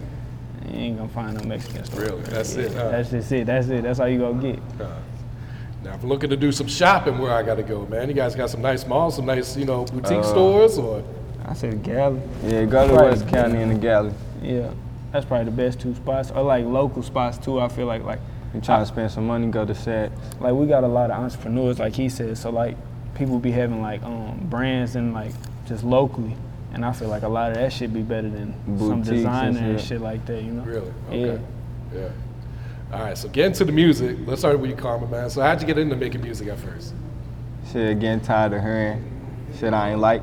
You 0.69 0.79
ain't 0.79 0.97
gonna 0.97 1.09
find 1.09 1.37
no 1.37 1.45
Mexican 1.45 1.85
store. 1.85 2.01
Really? 2.01 2.23
That's 2.23 2.55
it, 2.55 2.73
huh? 2.73 2.89
That's 2.91 3.11
just 3.11 3.31
it. 3.33 3.47
That's 3.47 3.67
it. 3.69 3.83
That's 3.83 3.99
all 4.01 4.09
you 4.09 4.19
gonna 4.21 4.41
get. 4.41 4.59
Uh, 4.81 4.87
now, 5.85 5.95
if 5.95 6.03
I'm 6.03 6.09
looking 6.09 6.31
to 6.31 6.37
do 6.37 6.53
some 6.53 6.69
shopping, 6.69 7.19
where 7.19 7.33
I 7.33 7.43
got 7.43 7.57
to 7.57 7.65
go, 7.65 7.85
man? 7.87 8.07
You 8.09 8.15
guys 8.15 8.37
got 8.37 8.49
some 8.49 8.63
nice 8.63 8.87
malls, 8.87 9.17
some 9.17 9.27
nice, 9.27 9.57
you 9.57 9.65
know, 9.65 9.85
boutique 9.85 10.19
Uh, 10.19 10.23
stores, 10.23 10.79
or 10.79 11.03
I 11.53 11.55
said 11.55 11.83
Galley. 11.83 12.19
Yeah, 12.47 12.65
go 12.65 12.89
to 12.89 12.95
Right. 12.95 13.11
West 13.11 13.29
County 13.29 13.61
in 13.61 13.69
the 13.69 13.75
Galley. 13.75 14.15
Yeah, 14.43 14.71
that's 15.13 15.27
probably 15.27 15.45
the 15.45 15.51
best 15.51 15.81
two 15.81 15.95
spots, 15.95 16.31
or 16.31 16.43
like 16.43 16.65
local 16.65 17.03
spots 17.03 17.37
too. 17.37 17.61
I 17.61 17.69
feel 17.69 17.85
like 17.85 18.03
like 18.05 18.21
You 18.55 18.63
trying 18.63 18.81
to 18.81 18.87
spend 18.87 19.11
some 19.11 19.27
money, 19.27 19.49
go 19.49 19.67
to 19.67 19.75
Saks. 19.75 20.13
like 20.41 20.55
we 20.55 20.65
got 20.67 20.83
a 20.83 20.89
lot 20.89 21.11
of 21.11 21.19
entrepreneurs, 21.23 21.79
like 21.79 21.93
he 21.95 22.09
said. 22.09 22.39
So 22.39 22.49
like 22.49 22.79
people 23.17 23.39
be 23.39 23.51
having 23.51 23.83
like 23.83 24.03
um 24.03 24.47
brands 24.49 24.97
and 24.97 25.13
like 25.13 25.33
just 25.67 25.85
locally, 25.85 26.35
and 26.73 26.87
I 26.87 26.93
feel 26.93 27.09
like 27.09 27.23
a 27.23 27.29
lot 27.29 27.51
of 27.51 27.59
that 27.59 27.71
shit 27.71 27.93
be 27.93 28.01
better 28.01 28.31
than 28.31 28.55
some 28.79 29.03
Boutiques 29.03 29.09
and 29.09 29.17
designer 29.17 29.59
and 29.59 29.79
shit. 29.79 29.89
shit 29.89 30.01
like 30.01 30.25
that. 30.25 30.43
You 30.43 30.53
know? 30.53 30.63
really? 30.63 30.93
Okay. 31.11 31.43
Yeah. 31.95 32.09
All 32.95 33.03
right. 33.05 33.19
So 33.19 33.29
get 33.29 33.45
into 33.45 33.67
the 33.67 33.73
music. 33.73 34.17
Let's 34.25 34.41
start 34.41 34.59
with 34.59 34.71
you, 34.71 34.77
Karma, 34.77 35.07
man. 35.07 35.29
So 35.29 35.43
how'd 35.43 35.61
you 35.61 35.67
get 35.67 35.77
into 35.77 35.97
making 35.97 36.23
music 36.23 36.49
at 36.49 36.59
first? 36.59 36.95
Shit, 37.71 38.01
getting 38.01 38.21
tired 38.21 38.55
of 38.55 38.63
hearing 38.63 39.05
shit 39.61 39.75
I 39.75 39.91
ain't 39.91 40.01
like. 40.01 40.23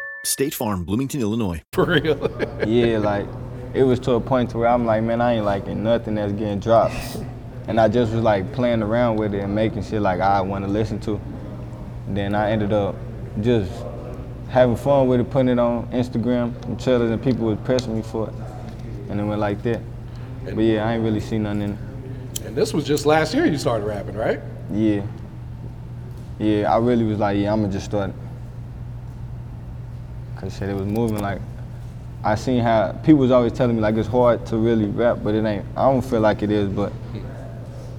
State 0.23 0.53
Farm, 0.53 0.83
Bloomington, 0.83 1.21
Illinois. 1.21 1.61
For 1.73 1.85
real? 1.85 2.29
Yeah, 2.67 2.99
like 2.99 3.27
it 3.73 3.83
was 3.83 3.99
to 4.01 4.13
a 4.13 4.21
point 4.21 4.51
to 4.51 4.59
where 4.59 4.67
I'm 4.67 4.85
like, 4.85 5.03
man, 5.03 5.21
I 5.21 5.33
ain't 5.35 5.45
liking 5.45 5.83
nothing 5.83 6.15
that's 6.15 6.33
getting 6.33 6.59
dropped. 6.59 7.17
And 7.67 7.79
I 7.79 7.87
just 7.87 8.11
was 8.13 8.21
like 8.21 8.51
playing 8.53 8.83
around 8.83 9.17
with 9.17 9.33
it 9.33 9.39
and 9.39 9.55
making 9.55 9.83
shit 9.83 10.01
like 10.01 10.19
I 10.19 10.41
want 10.41 10.65
to 10.65 10.69
listen 10.71 10.99
to. 11.01 11.19
Then 12.09 12.35
I 12.35 12.51
ended 12.51 12.73
up 12.73 12.95
just 13.41 13.71
having 14.49 14.75
fun 14.75 15.07
with 15.07 15.21
it, 15.21 15.29
putting 15.29 15.49
it 15.49 15.59
on 15.59 15.87
Instagram 15.91 16.61
and 16.65 16.79
trailers, 16.79 17.09
and 17.09 17.23
people 17.23 17.45
was 17.45 17.57
pressing 17.63 17.95
me 17.95 18.01
for 18.01 18.27
it. 18.27 18.33
And 19.09 19.19
it 19.19 19.23
went 19.23 19.39
like 19.39 19.63
that. 19.63 19.81
But 20.43 20.59
yeah, 20.59 20.87
I 20.87 20.93
ain't 20.95 21.03
really 21.03 21.19
seen 21.19 21.43
nothing 21.43 21.61
in 21.61 21.71
it. 21.71 22.45
and 22.45 22.55
this 22.55 22.73
was 22.73 22.83
just 22.85 23.05
last 23.05 23.33
year 23.33 23.45
you 23.45 23.57
started 23.57 23.85
rapping, 23.85 24.15
right? 24.15 24.39
Yeah. 24.71 25.03
Yeah, 26.39 26.73
I 26.73 26.77
really 26.77 27.05
was 27.05 27.19
like, 27.19 27.37
yeah, 27.37 27.53
I'ma 27.53 27.69
just 27.69 27.85
start. 27.85 28.11
Cause 30.41 30.57
shit, 30.57 30.69
it 30.69 30.75
was 30.75 30.87
moving 30.87 31.19
like, 31.19 31.39
I 32.23 32.33
seen 32.33 32.63
how 32.63 32.93
people 33.03 33.19
was 33.19 33.29
always 33.29 33.53
telling 33.53 33.75
me 33.75 33.81
like 33.81 33.93
it's 33.95 34.07
hard 34.07 34.43
to 34.47 34.57
really 34.57 34.87
rap, 34.87 35.19
but 35.23 35.35
it 35.35 35.45
ain't. 35.45 35.65
I 35.77 35.83
don't 35.83 36.01
feel 36.01 36.19
like 36.19 36.41
it 36.41 36.49
is, 36.49 36.67
but 36.67 36.91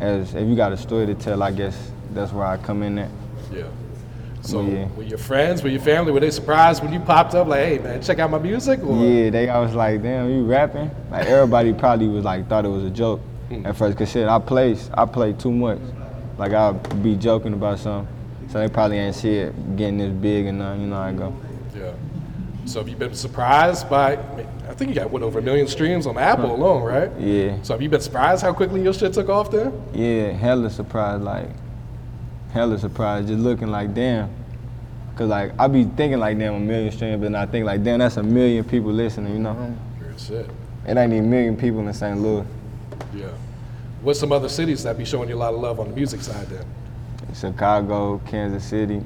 as 0.00 0.34
if 0.34 0.48
you 0.48 0.56
got 0.56 0.72
a 0.72 0.76
story 0.76 1.06
to 1.06 1.14
tell, 1.14 1.40
I 1.40 1.52
guess 1.52 1.92
that's 2.12 2.32
where 2.32 2.44
I 2.44 2.56
come 2.56 2.82
in 2.82 2.98
at. 2.98 3.10
Yeah. 3.52 3.62
So 4.40 4.60
Yeah. 4.62 4.88
were 4.96 5.04
your 5.04 5.18
friends, 5.18 5.62
were 5.62 5.68
your 5.68 5.80
family, 5.80 6.10
were 6.10 6.18
they 6.18 6.32
surprised 6.32 6.82
when 6.82 6.92
you 6.92 6.98
popped 6.98 7.36
up? 7.36 7.46
Like, 7.46 7.60
hey, 7.60 7.78
man, 7.78 8.02
check 8.02 8.18
out 8.18 8.28
my 8.28 8.40
music? 8.40 8.82
Or? 8.82 8.96
Yeah, 8.96 9.30
they 9.30 9.48
always 9.48 9.74
like, 9.74 10.02
damn, 10.02 10.28
you 10.28 10.44
rapping? 10.44 10.90
Like 11.12 11.28
everybody 11.28 11.72
probably 11.72 12.08
was 12.08 12.24
like 12.24 12.48
thought 12.48 12.64
it 12.64 12.70
was 12.70 12.82
a 12.82 12.90
joke 12.90 13.20
hmm. 13.50 13.64
at 13.64 13.76
first, 13.76 13.96
cause 13.96 14.10
shit, 14.10 14.26
I 14.26 14.40
play, 14.40 14.76
I 14.94 15.04
play 15.04 15.32
too 15.32 15.52
much. 15.52 15.78
Like 16.38 16.52
I'll 16.52 16.74
be 16.74 17.14
joking 17.14 17.52
about 17.52 17.78
something, 17.78 18.12
so 18.50 18.58
they 18.58 18.68
probably 18.68 18.98
ain't 18.98 19.14
see 19.14 19.36
it 19.36 19.76
getting 19.76 19.98
this 19.98 20.12
big 20.12 20.46
and 20.46 20.58
nothing. 20.58 20.80
You 20.80 20.86
know 20.88 20.96
how 20.96 21.02
I 21.02 21.12
go. 21.12 21.36
Yeah. 21.76 21.92
So 22.64 22.78
have 22.78 22.88
you 22.88 22.96
been 22.96 23.14
surprised 23.14 23.90
by? 23.90 24.12
I 24.68 24.74
think 24.74 24.90
you 24.90 24.94
got 24.94 25.10
what 25.10 25.22
over 25.22 25.40
a 25.40 25.42
million 25.42 25.66
streams 25.66 26.06
on 26.06 26.16
Apple 26.16 26.54
alone, 26.54 26.82
right? 26.82 27.10
Yeah. 27.18 27.60
So 27.62 27.74
have 27.74 27.82
you 27.82 27.88
been 27.88 28.00
surprised 28.00 28.42
how 28.42 28.52
quickly 28.52 28.82
your 28.82 28.94
shit 28.94 29.12
took 29.12 29.28
off 29.28 29.50
there? 29.50 29.72
Yeah, 29.92 30.30
hella 30.30 30.70
surprised, 30.70 31.24
like, 31.24 31.48
hella 32.52 32.78
surprised, 32.78 33.28
just 33.28 33.40
looking 33.40 33.68
like, 33.68 33.94
damn. 33.94 34.30
Cause 35.16 35.28
like, 35.28 35.52
I 35.58 35.66
be 35.66 35.84
thinking 35.84 36.20
like, 36.20 36.38
damn, 36.38 36.54
a 36.54 36.60
million 36.60 36.90
streams, 36.92 37.16
but 37.20 37.24
then 37.24 37.34
I 37.34 37.46
think 37.46 37.66
like, 37.66 37.82
damn, 37.82 37.98
that's 37.98 38.16
a 38.16 38.22
million 38.22 38.64
people 38.64 38.92
listening, 38.92 39.34
you 39.34 39.40
know? 39.40 39.76
Good 40.00 40.18
shit. 40.18 40.50
It 40.86 40.96
ain't 40.96 41.12
even 41.12 41.26
a 41.26 41.28
million 41.28 41.56
people 41.56 41.80
in 41.86 41.92
St. 41.92 42.18
Louis. 42.18 42.46
Yeah. 43.14 43.26
What's 44.00 44.18
some 44.18 44.32
other 44.32 44.48
cities 44.48 44.82
that 44.84 44.96
be 44.96 45.04
showing 45.04 45.28
you 45.28 45.34
a 45.34 45.36
lot 45.36 45.52
of 45.52 45.60
love 45.60 45.78
on 45.78 45.90
the 45.90 45.94
music 45.94 46.22
side 46.22 46.46
then? 46.46 46.64
Chicago, 47.34 48.20
Kansas 48.26 48.64
City, 48.64 49.02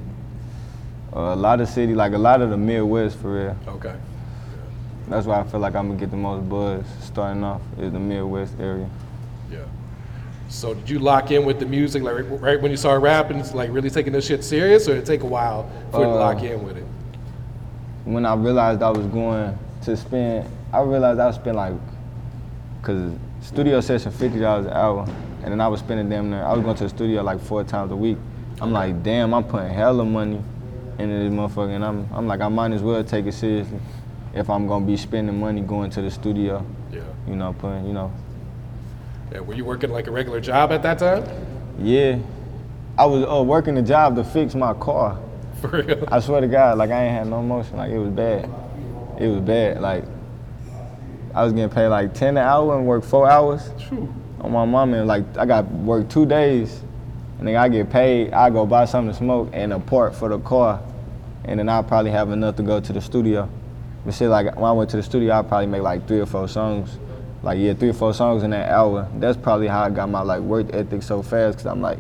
uh, 1.16 1.34
a 1.34 1.36
lot 1.36 1.60
of 1.60 1.68
city, 1.68 1.94
like 1.94 2.12
a 2.12 2.18
lot 2.18 2.42
of 2.42 2.50
the 2.50 2.56
Midwest 2.56 3.16
for 3.18 3.32
real. 3.32 3.56
Okay. 3.68 3.94
That's 5.08 5.26
why 5.26 5.40
I 5.40 5.44
feel 5.44 5.60
like 5.60 5.74
I'm 5.74 5.88
gonna 5.88 6.00
get 6.00 6.10
the 6.10 6.16
most 6.16 6.48
buzz 6.48 6.84
starting 7.00 7.42
off 7.44 7.62
is 7.78 7.92
the 7.92 7.98
Midwest 8.00 8.54
area. 8.60 8.88
Yeah. 9.50 9.58
So 10.48 10.74
did 10.74 10.90
you 10.90 10.98
lock 10.98 11.30
in 11.30 11.44
with 11.44 11.58
the 11.60 11.66
music 11.66 12.02
like 12.02 12.24
right- 12.40 12.60
when 12.60 12.70
you 12.70 12.76
started 12.76 13.00
rapping, 13.00 13.38
it's 13.38 13.54
like 13.54 13.70
really 13.72 13.88
taking 13.90 14.12
this 14.12 14.26
shit 14.26 14.44
serious, 14.44 14.88
or 14.88 14.94
did 14.94 15.04
it 15.04 15.06
take 15.06 15.22
a 15.22 15.26
while 15.26 15.70
for 15.90 15.98
you 16.00 16.04
to 16.06 16.10
Uh, 16.10 16.14
lock 16.14 16.42
in 16.42 16.64
with 16.64 16.76
it? 16.76 16.84
when 18.04 18.24
I 18.24 18.34
realized 18.34 18.82
I 18.82 18.90
was 18.90 19.06
going 19.06 19.58
to 19.82 19.96
spend, 19.96 20.48
I 20.72 20.80
realized 20.82 21.18
I 21.18 21.26
was 21.26 21.34
spend 21.36 21.56
like, 21.56 21.72
cause 22.82 23.12
studio 23.40 23.80
session 23.80 24.12
fifty 24.12 24.38
dollars 24.40 24.66
an 24.66 24.72
hour, 24.72 25.06
and 25.42 25.52
then 25.52 25.60
I 25.60 25.68
was 25.68 25.80
spending 25.80 26.08
damn 26.08 26.30
near. 26.30 26.42
I 26.44 26.52
was 26.52 26.62
going 26.62 26.76
to 26.76 26.84
the 26.84 26.90
studio 26.90 27.22
like 27.22 27.40
four 27.40 27.64
times 27.64 27.90
a 27.92 27.96
week. 27.96 28.18
I'm 28.60 28.72
like, 28.72 29.02
damn, 29.02 29.34
I'm 29.34 29.44
putting 29.44 29.70
hella 29.70 30.04
money 30.04 30.40
into 30.98 31.14
this 31.18 31.32
motherfucker, 31.32 31.74
and 31.74 31.84
I'm, 31.84 32.08
I'm 32.12 32.26
like, 32.26 32.40
I 32.40 32.48
might 32.48 32.72
as 32.72 32.82
well 32.82 33.02
take 33.04 33.26
it 33.26 33.32
seriously 33.32 33.78
if 34.34 34.48
I'm 34.50 34.66
gonna 34.66 34.84
be 34.86 34.96
spending 34.96 35.38
money 35.40 35.60
going 35.60 35.90
to 35.90 36.02
the 36.02 36.10
studio. 36.10 36.64
Yeah. 36.92 37.00
You 37.28 37.36
know, 37.36 37.52
putting, 37.58 37.86
you 37.86 37.92
know, 37.92 38.12
Yeah. 39.32 39.40
Were 39.40 39.54
you 39.54 39.64
working 39.64 39.90
like 39.90 40.06
a 40.06 40.10
regular 40.10 40.40
job 40.40 40.72
at 40.72 40.82
that 40.82 40.98
time? 40.98 41.24
yeah. 41.80 42.18
I 42.98 43.04
was 43.04 43.24
uh, 43.30 43.42
working 43.42 43.76
a 43.76 43.82
job 43.82 44.16
to 44.16 44.24
fix 44.24 44.54
my 44.54 44.72
car. 44.72 45.18
For 45.60 45.68
real? 45.68 46.08
I 46.10 46.18
swear 46.20 46.40
to 46.40 46.46
God, 46.48 46.78
like 46.78 46.90
I 46.90 47.04
ain't 47.04 47.14
had 47.14 47.26
no 47.26 47.42
motion. 47.42 47.76
Like 47.76 47.90
it 47.90 47.98
was 47.98 48.10
bad. 48.10 48.48
It 49.20 49.28
was 49.28 49.40
bad. 49.40 49.82
Like 49.82 50.04
I 51.34 51.44
was 51.44 51.52
getting 51.52 51.68
paid 51.68 51.88
like 51.88 52.14
ten 52.14 52.38
an 52.38 52.44
hour 52.44 52.74
and 52.76 52.86
work 52.86 53.04
four 53.04 53.28
hours 53.28 53.68
Phew. 53.88 54.14
on 54.40 54.52
my 54.52 54.64
mom 54.64 54.94
and 54.94 55.06
like 55.06 55.24
I 55.36 55.44
got 55.44 55.70
work 55.70 56.08
two 56.08 56.24
days 56.24 56.80
and 57.38 57.46
then 57.48 57.56
I 57.56 57.68
get 57.68 57.90
paid, 57.90 58.32
I 58.32 58.50
go 58.50 58.64
buy 58.66 58.84
something 58.86 59.12
to 59.12 59.18
smoke 59.18 59.50
and 59.52 59.72
a 59.72 59.78
part 59.78 60.14
for 60.14 60.28
the 60.28 60.38
car. 60.38 60.80
And 61.44 61.58
then 61.60 61.68
I'll 61.68 61.84
probably 61.84 62.10
have 62.10 62.30
enough 62.30 62.56
to 62.56 62.62
go 62.62 62.80
to 62.80 62.92
the 62.92 63.00
studio. 63.00 63.48
But 64.04 64.14
shit 64.14 64.28
like 64.28 64.54
when 64.56 64.64
I 64.64 64.72
went 64.72 64.90
to 64.90 64.96
the 64.96 65.02
studio 65.02 65.34
I'll 65.34 65.44
probably 65.44 65.66
make 65.66 65.82
like 65.82 66.06
three 66.08 66.20
or 66.20 66.26
four 66.26 66.48
songs. 66.48 66.98
Like 67.42 67.58
yeah, 67.58 67.74
three 67.74 67.90
or 67.90 67.92
four 67.94 68.14
songs 68.14 68.42
in 68.42 68.50
that 68.50 68.70
hour. 68.70 69.08
That's 69.18 69.36
probably 69.36 69.68
how 69.68 69.82
I 69.82 69.90
got 69.90 70.08
my 70.08 70.22
like 70.22 70.40
work 70.40 70.66
ethic 70.72 71.02
so 71.02 71.22
fast 71.22 71.58
cause 71.58 71.66
I'm 71.66 71.80
like, 71.82 71.98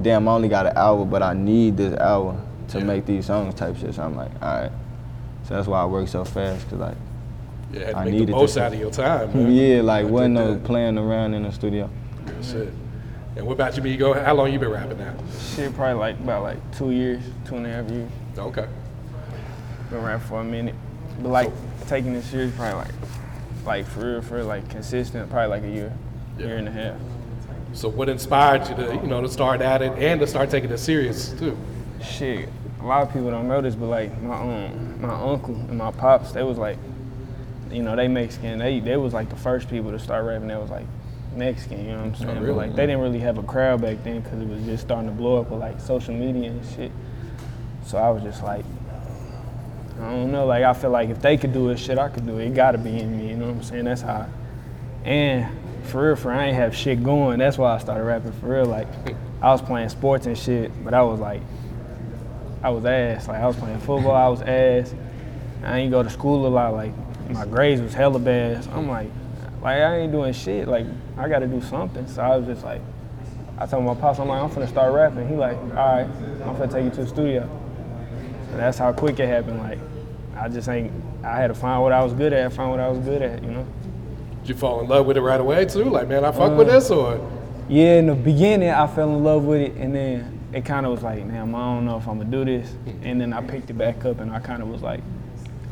damn 0.00 0.26
I 0.26 0.32
only 0.32 0.48
got 0.48 0.66
an 0.66 0.76
hour 0.76 1.04
but 1.04 1.22
I 1.22 1.34
need 1.34 1.76
this 1.76 1.96
hour 1.98 2.40
to 2.68 2.78
Yeah. 2.78 2.84
make 2.84 3.06
these 3.06 3.26
songs 3.26 3.54
type 3.54 3.76
shit. 3.76 3.94
So 3.94 4.02
I'm 4.02 4.16
like, 4.16 4.30
alright. 4.42 4.72
So 5.46 5.54
that's 5.54 5.68
why 5.68 5.82
I 5.82 5.84
work 5.84 6.08
so 6.08 6.24
fast 6.24 6.68
cause 6.70 6.78
like 6.78 6.96
Yeah, 7.72 7.92
I 7.94 8.04
make 8.06 8.26
the 8.26 8.32
most 8.32 8.56
out 8.56 8.72
of 8.72 8.80
your 8.80 8.90
time. 8.90 9.32
Man. 9.34 9.52
yeah, 9.52 9.82
like 9.82 10.06
I 10.06 10.08
wasn't 10.08 10.34
no 10.34 10.54
that. 10.54 10.64
playing 10.64 10.96
around 10.98 11.34
in 11.34 11.42
the 11.42 11.52
studio. 11.52 11.90
Good 12.26 12.44
shit. 12.44 12.72
And 13.36 13.46
what 13.46 13.54
about 13.54 13.76
you, 13.76 13.82
Migo? 13.82 14.22
How 14.24 14.34
long 14.34 14.52
you 14.52 14.58
been 14.58 14.70
rapping 14.70 14.98
now? 14.98 15.14
Shit, 15.54 15.74
probably 15.74 15.94
like 15.94 16.18
about 16.20 16.42
like 16.42 16.76
two 16.76 16.90
years, 16.90 17.22
two 17.46 17.56
and 17.56 17.66
a 17.66 17.70
half 17.70 17.90
years. 17.90 18.10
Okay. 18.36 18.66
Been 19.90 20.02
rapping 20.02 20.26
for 20.26 20.40
a 20.40 20.44
minute, 20.44 20.74
but 21.20 21.30
like 21.30 21.50
taking 21.86 22.12
this 22.12 22.26
serious, 22.26 22.54
probably 22.54 22.74
like, 22.84 22.94
like 23.64 23.86
for 23.86 24.00
real, 24.12 24.22
for 24.22 24.36
real, 24.36 24.46
like 24.46 24.68
consistent, 24.68 25.30
probably 25.30 25.48
like 25.48 25.62
a 25.64 25.70
year, 25.70 25.92
Yeah. 26.38 26.46
year 26.46 26.56
and 26.58 26.68
a 26.68 26.72
half. 26.72 26.96
So 27.72 27.88
what 27.88 28.10
inspired 28.10 28.68
you 28.68 28.74
to, 28.76 28.94
you 28.96 29.06
know, 29.06 29.22
to 29.22 29.28
start 29.28 29.62
at 29.62 29.80
it 29.80 29.92
and 29.98 30.20
to 30.20 30.26
start 30.26 30.50
taking 30.50 30.70
it 30.70 30.78
serious 30.78 31.30
too? 31.32 31.56
Shit, 32.02 32.50
a 32.80 32.84
lot 32.86 33.02
of 33.02 33.12
people 33.14 33.30
don't 33.30 33.48
know 33.48 33.62
this, 33.62 33.74
but 33.74 33.86
like 33.86 34.20
my 34.20 34.34
um 34.36 35.00
my 35.00 35.14
uncle 35.14 35.54
and 35.54 35.78
my 35.78 35.90
pops, 35.90 36.32
they 36.32 36.42
was 36.42 36.58
like, 36.58 36.76
you 37.70 37.82
know, 37.82 37.96
they 37.96 38.08
Mexican. 38.08 38.58
They 38.58 38.80
they 38.80 38.98
was 38.98 39.14
like 39.14 39.30
the 39.30 39.36
first 39.36 39.70
people 39.70 39.90
to 39.90 39.98
start 39.98 40.26
rapping. 40.26 40.48
That 40.48 40.60
was 40.60 40.68
like 40.70 40.84
Mexican. 41.34 41.84
You 41.84 41.92
know 41.92 41.98
what 41.98 42.06
I'm 42.06 42.12
oh, 42.12 42.18
saying? 42.18 42.40
really? 42.40 42.46
But 42.46 42.56
like 42.56 42.76
they 42.76 42.86
didn't 42.86 43.00
really 43.00 43.18
have 43.20 43.38
a 43.38 43.42
crowd 43.42 43.80
back 43.80 44.02
then 44.04 44.20
because 44.20 44.40
it 44.40 44.48
was 44.48 44.62
just 44.64 44.84
starting 44.84 45.08
to 45.08 45.14
blow 45.14 45.40
up 45.40 45.50
with 45.50 45.60
like 45.60 45.80
social 45.80 46.14
media 46.14 46.50
and 46.50 46.64
shit. 46.74 46.92
So 47.84 47.98
I 47.98 48.10
was 48.10 48.22
just 48.22 48.42
like, 48.42 48.64
I 49.98 50.10
don't 50.10 50.32
know. 50.32 50.46
Like 50.46 50.64
I 50.64 50.72
feel 50.72 50.90
like 50.90 51.10
if 51.10 51.20
they 51.20 51.36
could 51.36 51.52
do 51.52 51.70
it, 51.70 51.78
shit, 51.78 51.98
I 51.98 52.08
could 52.08 52.26
do 52.26 52.38
it. 52.38 52.46
It 52.46 52.54
gotta 52.54 52.78
be 52.78 52.98
in 52.98 53.16
me. 53.16 53.28
You 53.30 53.36
know 53.36 53.46
what 53.46 53.56
I'm 53.56 53.62
saying? 53.62 53.84
That's 53.84 54.02
how. 54.02 54.26
And 55.04 55.48
for 55.84 56.06
real, 56.06 56.16
for 56.16 56.32
I 56.32 56.46
ain't 56.46 56.56
have 56.56 56.74
shit 56.76 57.02
going. 57.02 57.38
That's 57.38 57.58
why 57.58 57.74
I 57.74 57.78
started 57.78 58.04
rapping 58.04 58.32
for 58.32 58.46
real. 58.46 58.66
Like 58.66 58.88
I 59.40 59.50
was 59.50 59.62
playing 59.62 59.88
sports 59.88 60.26
and 60.26 60.38
shit, 60.38 60.70
but 60.84 60.94
I 60.94 61.02
was 61.02 61.20
like, 61.20 61.42
I 62.62 62.70
was 62.70 62.84
ass. 62.84 63.28
Like 63.28 63.40
I 63.40 63.46
was 63.46 63.56
playing 63.56 63.80
football, 63.80 64.14
I 64.14 64.28
was 64.28 64.42
ass. 64.42 64.94
I 65.64 65.78
ain't 65.78 65.90
go 65.90 66.02
to 66.02 66.10
school 66.10 66.46
a 66.46 66.48
lot. 66.48 66.74
Like 66.74 66.92
my 67.30 67.44
grades 67.46 67.80
was 67.80 67.94
hella 67.94 68.18
bad. 68.18 68.64
So 68.64 68.70
I'm 68.72 68.88
like, 68.88 69.10
Like 69.62 69.76
I 69.78 69.98
ain't 70.00 70.12
doing 70.12 70.32
shit. 70.32 70.68
Like 70.68 70.86
I 71.16 71.28
got 71.28 71.38
to 71.40 71.46
do 71.46 71.60
something. 71.62 72.06
So 72.08 72.20
I 72.22 72.36
was 72.36 72.46
just 72.46 72.64
like, 72.64 72.80
I 73.58 73.66
told 73.66 73.84
my 73.84 73.94
pops, 73.94 74.18
I'm 74.18 74.28
like, 74.28 74.42
I'm 74.42 74.50
finna 74.50 74.68
start 74.68 74.92
rapping. 74.92 75.28
He 75.28 75.34
like, 75.36 75.56
all 75.56 75.68
right, 75.70 76.06
I'm 76.44 76.56
finna 76.56 76.72
take 76.72 76.84
you 76.84 76.90
to 76.90 77.02
the 77.04 77.06
studio. 77.06 77.42
And 78.50 78.58
that's 78.58 78.78
how 78.78 78.92
quick 78.92 79.18
it 79.20 79.28
happened. 79.28 79.58
Like 79.58 79.78
I 80.36 80.48
just 80.48 80.68
ain't. 80.68 80.92
I 81.22 81.36
had 81.36 81.48
to 81.48 81.54
find 81.54 81.80
what 81.82 81.92
I 81.92 82.02
was 82.02 82.12
good 82.12 82.32
at. 82.32 82.52
Find 82.52 82.70
what 82.70 82.80
I 82.80 82.88
was 82.88 82.98
good 82.98 83.22
at. 83.22 83.42
You 83.42 83.50
know. 83.50 83.66
Did 84.40 84.48
you 84.48 84.54
fall 84.56 84.80
in 84.80 84.88
love 84.88 85.06
with 85.06 85.16
it 85.16 85.20
right 85.20 85.40
away 85.40 85.64
too? 85.64 85.84
Like, 85.84 86.08
man, 86.08 86.24
I 86.24 86.32
fuck 86.32 86.56
with 86.58 86.68
Uh, 86.68 86.72
this, 86.72 86.90
or 86.90 87.20
Yeah, 87.68 87.98
in 87.98 88.08
the 88.08 88.14
beginning, 88.16 88.70
I 88.70 88.88
fell 88.88 89.08
in 89.10 89.22
love 89.22 89.44
with 89.44 89.60
it, 89.60 89.74
and 89.76 89.94
then 89.94 90.40
it 90.52 90.64
kind 90.64 90.84
of 90.84 90.90
was 90.90 91.02
like, 91.02 91.26
damn, 91.28 91.54
I 91.54 91.58
don't 91.58 91.84
know 91.84 91.96
if 91.96 92.08
I'm 92.08 92.18
gonna 92.18 92.28
do 92.28 92.44
this. 92.44 92.74
And 93.02 93.20
then 93.20 93.32
I 93.32 93.40
picked 93.40 93.70
it 93.70 93.78
back 93.78 94.04
up, 94.04 94.18
and 94.18 94.32
I 94.32 94.40
kind 94.40 94.60
of 94.60 94.68
was 94.68 94.82
like, 94.82 95.00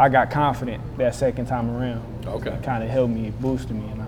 I 0.01 0.09
got 0.09 0.31
confident 0.31 0.83
that 0.97 1.15
second 1.15 1.45
time 1.45 1.69
around. 1.77 2.03
Okay. 2.27 2.51
It 2.53 2.63
kind 2.63 2.83
of 2.83 2.89
helped 2.89 3.13
me, 3.13 3.31
boosted 3.39 3.73
me, 3.77 3.87
and 3.91 4.01
I, 4.01 4.07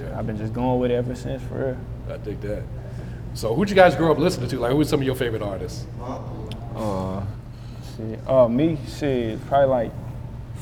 Yeah. 0.00 0.18
I've 0.18 0.26
been 0.26 0.38
just 0.38 0.54
going 0.54 0.80
with 0.80 0.90
it 0.90 0.94
ever 0.94 1.14
since, 1.14 1.42
for 1.42 1.76
real. 2.08 2.14
I 2.14 2.16
dig 2.16 2.40
that. 2.40 2.62
So, 3.34 3.54
who'd 3.54 3.68
you 3.68 3.76
guys 3.76 3.94
grow 3.94 4.10
up 4.10 4.16
listening 4.18 4.48
to? 4.48 4.58
Like, 4.58 4.72
who 4.72 4.80
are 4.80 4.84
some 4.84 5.00
of 5.00 5.06
your 5.06 5.14
favorite 5.14 5.42
artists? 5.42 5.86
Uh, 6.74 7.22
Shit. 7.96 8.18
Oh, 8.26 8.48
me, 8.48 8.78
shit, 8.96 9.44
probably 9.46 9.66
like, 9.68 9.92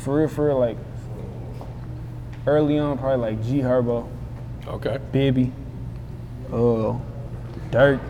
for 0.03 0.19
real, 0.19 0.29
for 0.29 0.47
real, 0.49 0.59
like, 0.59 0.77
early 2.49 2.79
on, 2.81 2.99
probably 2.99 3.31
like 3.33 3.45
G 3.45 3.59
Herbo, 3.61 4.09
Okay. 4.67 4.99
Bibby, 5.13 5.53
uh, 6.53 6.99
Durk, 7.71 8.01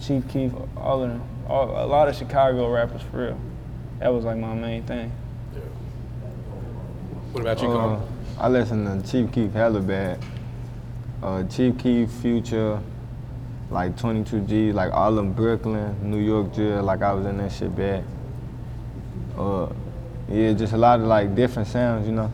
Chief 0.00 0.22
Keef, 0.28 0.52
all 0.76 1.02
of 1.02 1.10
them. 1.10 1.22
All, 1.48 1.84
a 1.84 1.86
lot 1.86 2.06
of 2.06 2.14
Chicago 2.14 2.70
rappers, 2.70 3.02
for 3.10 3.24
real. 3.26 3.40
That 3.98 4.14
was 4.14 4.24
like 4.24 4.36
my 4.36 4.54
main 4.54 4.84
thing. 4.84 5.10
What 7.32 7.42
about 7.42 7.62
you, 7.62 7.68
uh, 7.70 7.72
Carl? 7.72 8.08
I 8.38 8.48
listen 8.48 9.02
to 9.02 9.08
Chief 9.10 9.30
Keef 9.32 9.52
hella 9.52 9.80
bad. 9.80 10.18
Uh, 11.22 11.44
Chief 11.44 11.76
Keef, 11.78 12.10
Future, 12.10 12.80
like 13.70 13.96
22G, 13.96 14.72
like 14.74 14.92
all 14.92 15.14
them 15.14 15.32
Brooklyn, 15.32 15.94
New 16.02 16.18
York 16.18 16.54
drill, 16.54 16.82
like 16.82 17.02
I 17.02 17.12
was 17.12 17.26
in 17.26 17.36
that 17.38 17.52
shit 17.52 17.74
bad. 17.76 18.04
Uh, 19.38 19.68
yeah, 20.28 20.52
just 20.54 20.72
a 20.72 20.76
lot 20.76 21.00
of 21.00 21.06
like 21.06 21.34
different 21.34 21.68
sounds, 21.68 22.06
you 22.06 22.12
know. 22.14 22.32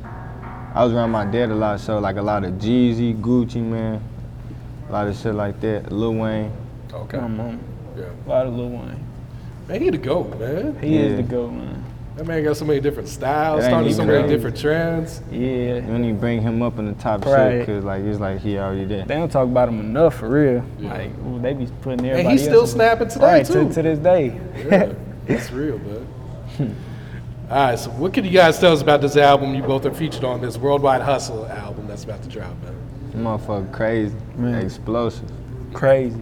I 0.74 0.84
was 0.84 0.92
around 0.92 1.10
my 1.10 1.24
dad 1.24 1.50
a 1.50 1.54
lot, 1.54 1.80
so 1.80 1.98
like 1.98 2.16
a 2.16 2.22
lot 2.22 2.44
of 2.44 2.54
Jeezy, 2.54 3.18
Gucci 3.20 3.56
Mane, 3.62 4.00
a 4.88 4.92
lot 4.92 5.08
of 5.08 5.16
shit 5.16 5.34
like 5.34 5.60
that. 5.60 5.90
Lil 5.90 6.14
Wayne. 6.14 6.52
Okay. 6.92 7.18
My 7.18 7.26
mom, 7.26 7.60
Yeah. 7.96 8.04
a 8.26 8.28
lot 8.28 8.46
of 8.46 8.54
Lil 8.54 8.68
Wayne. 8.70 9.04
Man, 9.68 9.80
he 9.82 9.90
the 9.90 9.98
GOAT, 9.98 10.38
man. 10.38 10.78
He 10.80 10.96
is 10.96 11.16
the 11.16 11.22
GOAT, 11.22 11.50
man. 11.50 11.75
That 12.16 12.26
man 12.26 12.42
got 12.44 12.56
so 12.56 12.64
many 12.64 12.80
different 12.80 13.08
styles, 13.10 13.60
It 13.60 13.66
ain't 13.66 13.70
started 13.72 13.90
so 13.94 14.02
even 14.02 14.06
many 14.06 14.18
right. 14.22 14.28
different 14.28 14.56
trends. 14.58 15.20
Yeah. 15.30 15.38
You 15.74 15.80
don't 15.82 16.02
even 16.04 16.18
bring 16.18 16.40
him 16.40 16.62
up 16.62 16.78
in 16.78 16.86
the 16.86 16.94
top 16.94 17.26
Right. 17.26 17.58
shit, 17.58 17.66
cause 17.66 17.84
like 17.84 18.02
it's 18.04 18.18
like 18.18 18.38
he 18.40 18.56
already 18.58 18.86
there. 18.86 19.04
They 19.04 19.14
don't 19.16 19.30
talk 19.30 19.44
about 19.44 19.68
him 19.68 19.80
enough, 19.80 20.14
for 20.14 20.28
real. 20.30 20.64
Yeah. 20.78 20.94
Like, 20.94 21.10
ooh, 21.26 21.38
they 21.40 21.52
be 21.52 21.66
putting 21.82 22.06
everybody 22.06 22.20
And 22.22 22.30
he's 22.32 22.42
still 22.42 22.60
else- 22.60 22.72
snapping 22.72 23.08
today, 23.08 23.26
right, 23.26 23.46
too. 23.46 23.68
To, 23.68 23.74
to 23.74 23.82
this 23.82 23.98
day. 23.98 24.40
Yeah, 24.66 24.92
that's 25.26 25.50
real, 25.52 25.78
man. 25.78 26.06
All 27.50 27.56
right, 27.68 27.78
so 27.78 27.90
what 27.90 28.14
can 28.14 28.24
you 28.24 28.30
guys 28.30 28.58
tell 28.58 28.72
us 28.72 28.80
about 28.80 29.02
this 29.02 29.16
album? 29.16 29.54
You 29.54 29.62
both 29.62 29.84
are 29.84 29.92
featured 29.94 30.24
on 30.24 30.40
this 30.40 30.56
Worldwide 30.56 31.02
Hustle 31.02 31.46
album 31.46 31.86
that's 31.86 32.04
about 32.04 32.22
to 32.22 32.28
drop, 32.30 32.50
man. 32.62 32.74
Motherfucker 33.24 33.70
crazy, 33.72 34.16
Man. 34.36 34.64
explosive. 34.64 35.30
Crazy. 35.74 36.18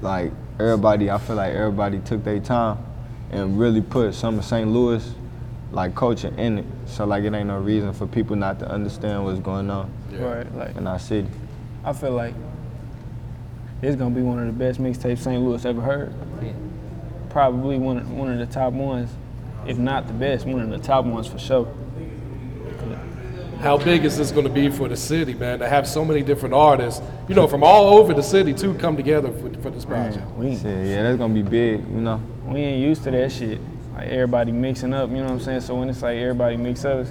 Like 0.00 0.32
everybody, 0.58 1.10
I 1.10 1.18
feel 1.18 1.36
like 1.36 1.54
everybody 1.54 1.98
took 2.00 2.24
their 2.24 2.40
time 2.40 2.78
and 3.30 3.58
really 3.58 3.80
put 3.82 4.14
some 4.14 4.38
of 4.38 4.44
St. 4.44 4.68
Louis 4.68 5.08
like 5.72 5.94
culture 5.94 6.32
in 6.36 6.58
it. 6.58 6.64
So 6.86 7.04
like 7.04 7.24
it 7.24 7.34
ain't 7.34 7.48
no 7.48 7.58
reason 7.58 7.92
for 7.92 8.06
people 8.06 8.36
not 8.36 8.58
to 8.60 8.70
understand 8.70 9.24
what's 9.24 9.40
going 9.40 9.70
on 9.70 9.90
Yeah. 10.12 10.22
Right. 10.22 10.54
Like, 10.54 10.76
in 10.76 10.86
our 10.86 10.98
city. 10.98 11.28
I 11.84 11.92
feel 11.92 12.12
like 12.12 12.34
it's 13.82 13.96
gonna 13.96 14.14
be 14.14 14.22
one 14.22 14.38
of 14.38 14.46
the 14.46 14.52
best 14.52 14.80
mixtapes 14.80 15.18
St. 15.18 15.42
Louis 15.42 15.64
ever 15.64 15.80
heard. 15.80 16.14
Probably 17.30 17.78
one 17.78 17.98
of, 17.98 18.10
one 18.10 18.32
of 18.32 18.38
the 18.38 18.46
top 18.52 18.72
ones, 18.72 19.10
if 19.66 19.76
not 19.76 20.06
the 20.06 20.14
best, 20.14 20.46
one 20.46 20.60
of 20.60 20.70
the 20.70 20.78
top 20.78 21.04
ones 21.04 21.26
for 21.26 21.38
sure. 21.38 21.68
How 23.60 23.78
big 23.78 24.04
is 24.04 24.18
this 24.18 24.32
going 24.32 24.44
to 24.46 24.52
be 24.52 24.70
for 24.70 24.86
the 24.86 24.96
city, 24.96 25.32
man? 25.32 25.58
To 25.60 25.68
have 25.68 25.88
so 25.88 26.04
many 26.04 26.22
different 26.22 26.54
artists, 26.54 27.00
you 27.26 27.34
know, 27.34 27.46
from 27.46 27.64
all 27.64 27.98
over 27.98 28.12
the 28.12 28.22
city 28.22 28.52
to 28.54 28.74
come 28.74 28.96
together 28.96 29.32
for, 29.32 29.50
for 29.60 29.70
this 29.70 29.84
project. 29.84 30.18
Man, 30.18 30.38
we, 30.38 30.56
Shit, 30.56 30.86
yeah, 30.86 31.02
that's 31.02 31.18
gonna 31.18 31.32
be 31.34 31.42
big, 31.42 31.80
you 31.88 32.00
know. 32.00 32.20
we 32.44 32.60
ain't 32.60 32.82
used 32.82 33.02
to 33.04 33.10
that 33.10 33.32
shit. 33.32 33.58
Like 33.96 34.08
everybody 34.08 34.52
mixing 34.52 34.92
up, 34.92 35.08
you 35.08 35.16
know 35.16 35.24
what 35.24 35.32
I'm 35.32 35.40
saying? 35.40 35.62
So 35.62 35.74
when 35.74 35.88
it's 35.88 36.02
like 36.02 36.18
everybody 36.18 36.58
mix 36.58 36.84
up, 36.84 37.06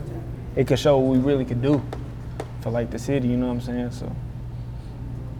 it 0.55 0.67
could 0.67 0.77
show 0.77 0.99
what 0.99 1.17
we 1.17 1.19
really 1.19 1.43
could 1.43 1.61
do 1.61 1.83
for 2.61 2.69
like 2.69 2.91
the 2.91 2.99
city, 2.99 3.27
you 3.27 3.37
know 3.37 3.47
what 3.47 3.53
I'm 3.53 3.61
saying? 3.61 3.91
So 3.91 4.15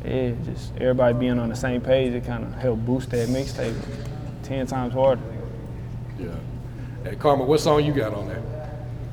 yeah, 0.04 0.32
just 0.44 0.72
everybody 0.78 1.14
being 1.14 1.38
on 1.38 1.50
the 1.50 1.56
same 1.56 1.82
page, 1.82 2.14
it 2.14 2.26
kind 2.26 2.44
of 2.44 2.54
helped 2.56 2.86
boost 2.86 3.12
that 3.12 3.30
mixtape 3.30 3.76
ten 4.42 4.66
times 4.66 4.94
harder. 4.94 5.22
Yeah. 6.20 6.30
Hey, 7.04 7.16
Karma, 7.16 7.44
what 7.46 7.60
song 7.60 7.86
you 7.86 7.94
got 7.94 8.14
on 8.14 8.28
there? 8.28 8.44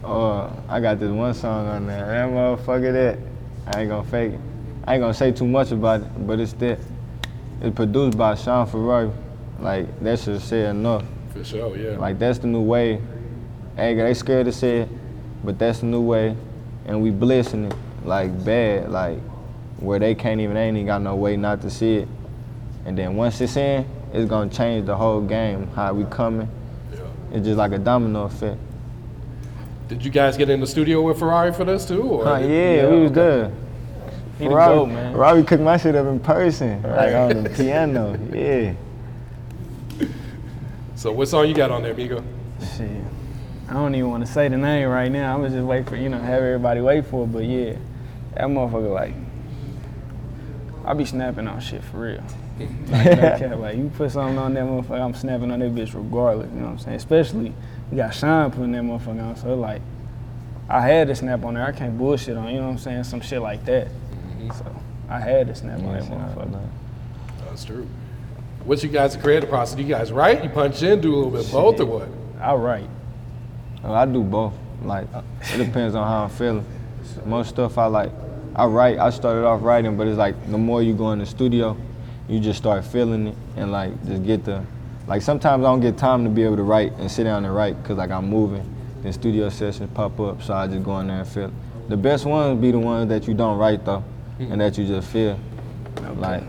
Oh, 0.02 0.50
I 0.68 0.80
got 0.80 0.98
this 0.98 1.10
one 1.10 1.34
song 1.34 1.66
on 1.66 1.86
there. 1.86 2.06
That 2.06 2.28
motherfucker 2.30 2.92
that. 2.92 3.18
I 3.66 3.82
ain't 3.82 3.90
gonna 3.90 4.08
fake 4.08 4.32
it. 4.32 4.40
I 4.84 4.94
ain't 4.94 5.02
gonna 5.02 5.14
say 5.14 5.32
too 5.32 5.46
much 5.46 5.70
about 5.70 6.00
it, 6.00 6.26
but 6.26 6.40
it's 6.40 6.54
that. 6.54 6.78
It's 7.60 7.76
produced 7.76 8.16
by 8.16 8.34
Shawn 8.34 8.66
Ferrari. 8.66 9.10
Like 9.60 10.00
that 10.00 10.18
should 10.18 10.40
say 10.40 10.66
enough. 10.66 11.04
For 11.32 11.44
sure, 11.44 11.76
yeah. 11.76 11.96
Like 11.98 12.18
that's 12.18 12.38
the 12.38 12.46
new 12.46 12.60
way. 12.62 13.00
Hey, 13.76 13.94
they 13.94 14.14
scared 14.14 14.46
to 14.46 14.52
say 14.52 14.80
it, 14.82 14.88
but 15.44 15.58
that's 15.58 15.80
the 15.80 15.86
new 15.86 16.02
way, 16.02 16.36
and 16.86 17.02
we 17.02 17.10
blessing 17.10 17.64
it 17.66 17.74
like 18.04 18.44
bad, 18.44 18.90
like 18.90 19.18
where 19.78 19.98
they 19.98 20.14
can't 20.14 20.40
even, 20.40 20.54
they 20.54 20.62
ain't 20.68 20.76
even 20.76 20.86
got 20.86 21.00
no 21.02 21.14
way 21.14 21.36
not 21.36 21.62
to 21.62 21.70
see 21.70 21.96
it. 21.96 22.08
And 22.84 22.96
then 22.98 23.16
once 23.16 23.40
it's 23.40 23.56
in, 23.56 23.86
it's 24.12 24.28
gonna 24.28 24.50
change 24.50 24.86
the 24.86 24.96
whole 24.96 25.20
game. 25.22 25.68
How 25.74 25.94
we 25.94 26.04
coming? 26.04 26.48
yeah. 26.92 27.00
It's 27.32 27.46
just 27.46 27.56
like 27.58 27.72
a 27.72 27.78
domino 27.78 28.24
effect. 28.24 28.58
Did 29.88 30.04
you 30.04 30.10
guys 30.10 30.36
get 30.36 30.48
in 30.50 30.60
the 30.60 30.66
studio 30.66 31.02
with 31.02 31.18
Ferrari 31.18 31.52
for 31.52 31.64
this 31.64 31.86
too? 31.86 32.02
Or 32.02 32.24
Huh, 32.24 32.38
did- 32.40 32.50
yeah, 32.50 32.88
we 32.90 33.00
was 33.02 33.12
there. 33.12 33.52
He 34.38 34.44
the 34.44 34.50
Ferrari, 34.50 34.76
GOAT, 34.76 34.86
man. 34.86 35.12
Ferrari 35.12 35.42
cooked 35.44 35.62
my 35.62 35.76
shit 35.76 35.94
up 35.94 36.06
in 36.06 36.18
person, 36.20 36.82
like 36.82 37.14
on 37.14 37.42
the 37.44 37.50
piano. 37.50 38.18
Yeah. 38.32 38.74
So 41.02 41.10
what 41.10 41.26
song 41.26 41.48
you 41.48 41.54
got 41.54 41.72
on 41.72 41.82
there, 41.82 41.96
Migo? 41.96 42.22
Shit. 42.76 42.88
I 43.68 43.72
don't 43.72 43.92
even 43.92 44.08
want 44.08 44.24
to 44.24 44.32
say 44.32 44.46
the 44.46 44.56
name 44.56 44.88
right 44.88 45.10
now. 45.10 45.34
I'm 45.34 45.42
gonna 45.42 45.52
just 45.52 45.66
wait 45.66 45.88
for, 45.88 45.96
you 45.96 46.08
know, 46.08 46.20
have 46.20 46.44
everybody 46.44 46.80
wait 46.80 47.06
for 47.06 47.24
it. 47.24 47.32
But 47.32 47.42
yeah, 47.42 47.74
that 48.34 48.44
motherfucker, 48.44 48.94
like, 48.94 49.12
I 50.84 50.94
be 50.94 51.04
snapping 51.04 51.48
on 51.48 51.58
shit 51.58 51.82
for 51.82 52.02
real. 52.02 52.22
Like, 52.86 53.04
no 53.04 53.36
cap, 53.36 53.58
like, 53.58 53.78
you 53.78 53.90
put 53.96 54.12
something 54.12 54.38
on 54.38 54.54
that 54.54 54.62
motherfucker, 54.62 55.00
I'm 55.00 55.12
snapping 55.12 55.50
on 55.50 55.58
that 55.58 55.74
bitch 55.74 55.92
regardless, 55.92 56.52
you 56.52 56.60
know 56.60 56.66
what 56.66 56.72
I'm 56.74 56.78
saying? 56.78 56.96
Especially, 56.98 57.52
you 57.90 57.96
got 57.96 58.14
Shawn 58.14 58.52
putting 58.52 58.70
that 58.70 58.84
motherfucker 58.84 59.24
on, 59.24 59.34
so 59.34 59.56
like, 59.56 59.82
I 60.68 60.82
had 60.82 61.08
to 61.08 61.16
snap 61.16 61.42
on 61.44 61.54
there. 61.54 61.66
I 61.66 61.72
can't 61.72 61.98
bullshit 61.98 62.36
on, 62.36 62.48
you 62.54 62.60
know 62.60 62.66
what 62.66 62.74
I'm 62.74 62.78
saying? 62.78 63.02
Some 63.02 63.22
shit 63.22 63.42
like 63.42 63.64
that. 63.64 63.88
Mm-hmm. 63.88 64.52
So, 64.52 64.76
I 65.08 65.18
had 65.18 65.48
to 65.48 65.54
snap 65.56 65.80
on 65.80 65.94
that 65.94 66.04
motherfucker. 66.04 66.64
That's 67.40 67.64
true. 67.64 67.88
What's 68.64 68.84
you 68.84 68.88
guys' 68.88 69.16
creative 69.16 69.48
process? 69.48 69.76
You 69.78 69.84
guys 69.84 70.12
write? 70.12 70.44
You 70.44 70.48
punch 70.48 70.82
in, 70.82 71.00
do 71.00 71.12
a 71.12 71.16
little 71.16 71.30
bit 71.32 71.46
of 71.46 71.52
both, 71.52 71.80
or 71.80 71.86
what? 71.86 72.08
I 72.40 72.54
write. 72.54 72.88
Oh, 73.82 73.92
I 73.92 74.06
do 74.06 74.22
both. 74.22 74.54
Like 74.82 75.08
it 75.52 75.58
depends 75.58 75.96
on 75.96 76.06
how 76.06 76.24
I'm 76.24 76.30
feeling. 76.30 76.64
Most 77.24 77.48
stuff 77.50 77.76
I 77.76 77.86
like, 77.86 78.12
I 78.54 78.66
write. 78.66 78.98
I 78.98 79.10
started 79.10 79.44
off 79.44 79.62
writing, 79.62 79.96
but 79.96 80.06
it's 80.06 80.18
like 80.18 80.34
the 80.50 80.58
more 80.58 80.80
you 80.80 80.94
go 80.94 81.10
in 81.10 81.18
the 81.18 81.26
studio, 81.26 81.76
you 82.28 82.38
just 82.38 82.58
start 82.58 82.84
feeling 82.84 83.28
it 83.28 83.36
and 83.56 83.72
like 83.72 83.92
just 84.06 84.24
get 84.24 84.44
the. 84.44 84.64
Like 85.08 85.22
sometimes 85.22 85.64
I 85.64 85.66
don't 85.68 85.80
get 85.80 85.98
time 85.98 86.22
to 86.22 86.30
be 86.30 86.44
able 86.44 86.56
to 86.56 86.62
write 86.62 86.92
and 86.92 87.10
sit 87.10 87.24
down 87.24 87.44
and 87.44 87.54
write 87.54 87.82
because 87.82 87.98
like 87.98 88.10
I'm 88.10 88.28
moving. 88.28 88.68
Then 89.02 89.12
studio 89.12 89.48
sessions 89.48 89.90
pop 89.92 90.20
up, 90.20 90.40
so 90.40 90.54
I 90.54 90.68
just 90.68 90.84
go 90.84 91.00
in 91.00 91.08
there 91.08 91.18
and 91.18 91.28
feel. 91.28 91.46
it. 91.46 91.52
The 91.88 91.96
best 91.96 92.24
ones 92.24 92.60
be 92.60 92.70
the 92.70 92.78
ones 92.78 93.08
that 93.08 93.26
you 93.26 93.34
don't 93.34 93.58
write 93.58 93.84
though, 93.84 94.04
and 94.38 94.60
that 94.60 94.78
you 94.78 94.86
just 94.86 95.08
feel. 95.08 95.36
Like 96.16 96.44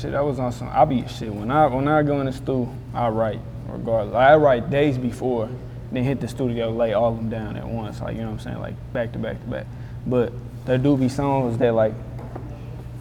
Shit, 0.00 0.14
I 0.14 0.20
was 0.20 0.38
on 0.38 0.52
some. 0.52 0.68
I 0.72 0.84
be 0.84 1.06
shit 1.06 1.32
when 1.32 1.50
I 1.50 1.66
when 1.66 1.86
I 1.86 2.02
go 2.02 2.20
in 2.20 2.26
the 2.26 2.32
studio, 2.32 2.74
I 2.92 3.08
write 3.08 3.40
regardless. 3.68 4.14
I 4.14 4.34
write 4.36 4.70
days 4.70 4.98
before, 4.98 5.48
then 5.92 6.04
hit 6.04 6.20
the 6.20 6.28
studio, 6.28 6.70
lay 6.70 6.94
all 6.94 7.10
of 7.10 7.16
them 7.16 7.28
down 7.28 7.56
at 7.56 7.66
once. 7.66 8.00
Like 8.00 8.16
you 8.16 8.22
know 8.22 8.28
what 8.28 8.34
I'm 8.34 8.40
saying, 8.40 8.60
like 8.60 8.74
back 8.92 9.12
to 9.12 9.18
back 9.18 9.40
to 9.40 9.46
back. 9.46 9.66
But 10.06 10.32
there 10.64 10.78
do 10.78 10.96
be 10.96 11.08
songs 11.08 11.58
that 11.58 11.74
like 11.74 11.94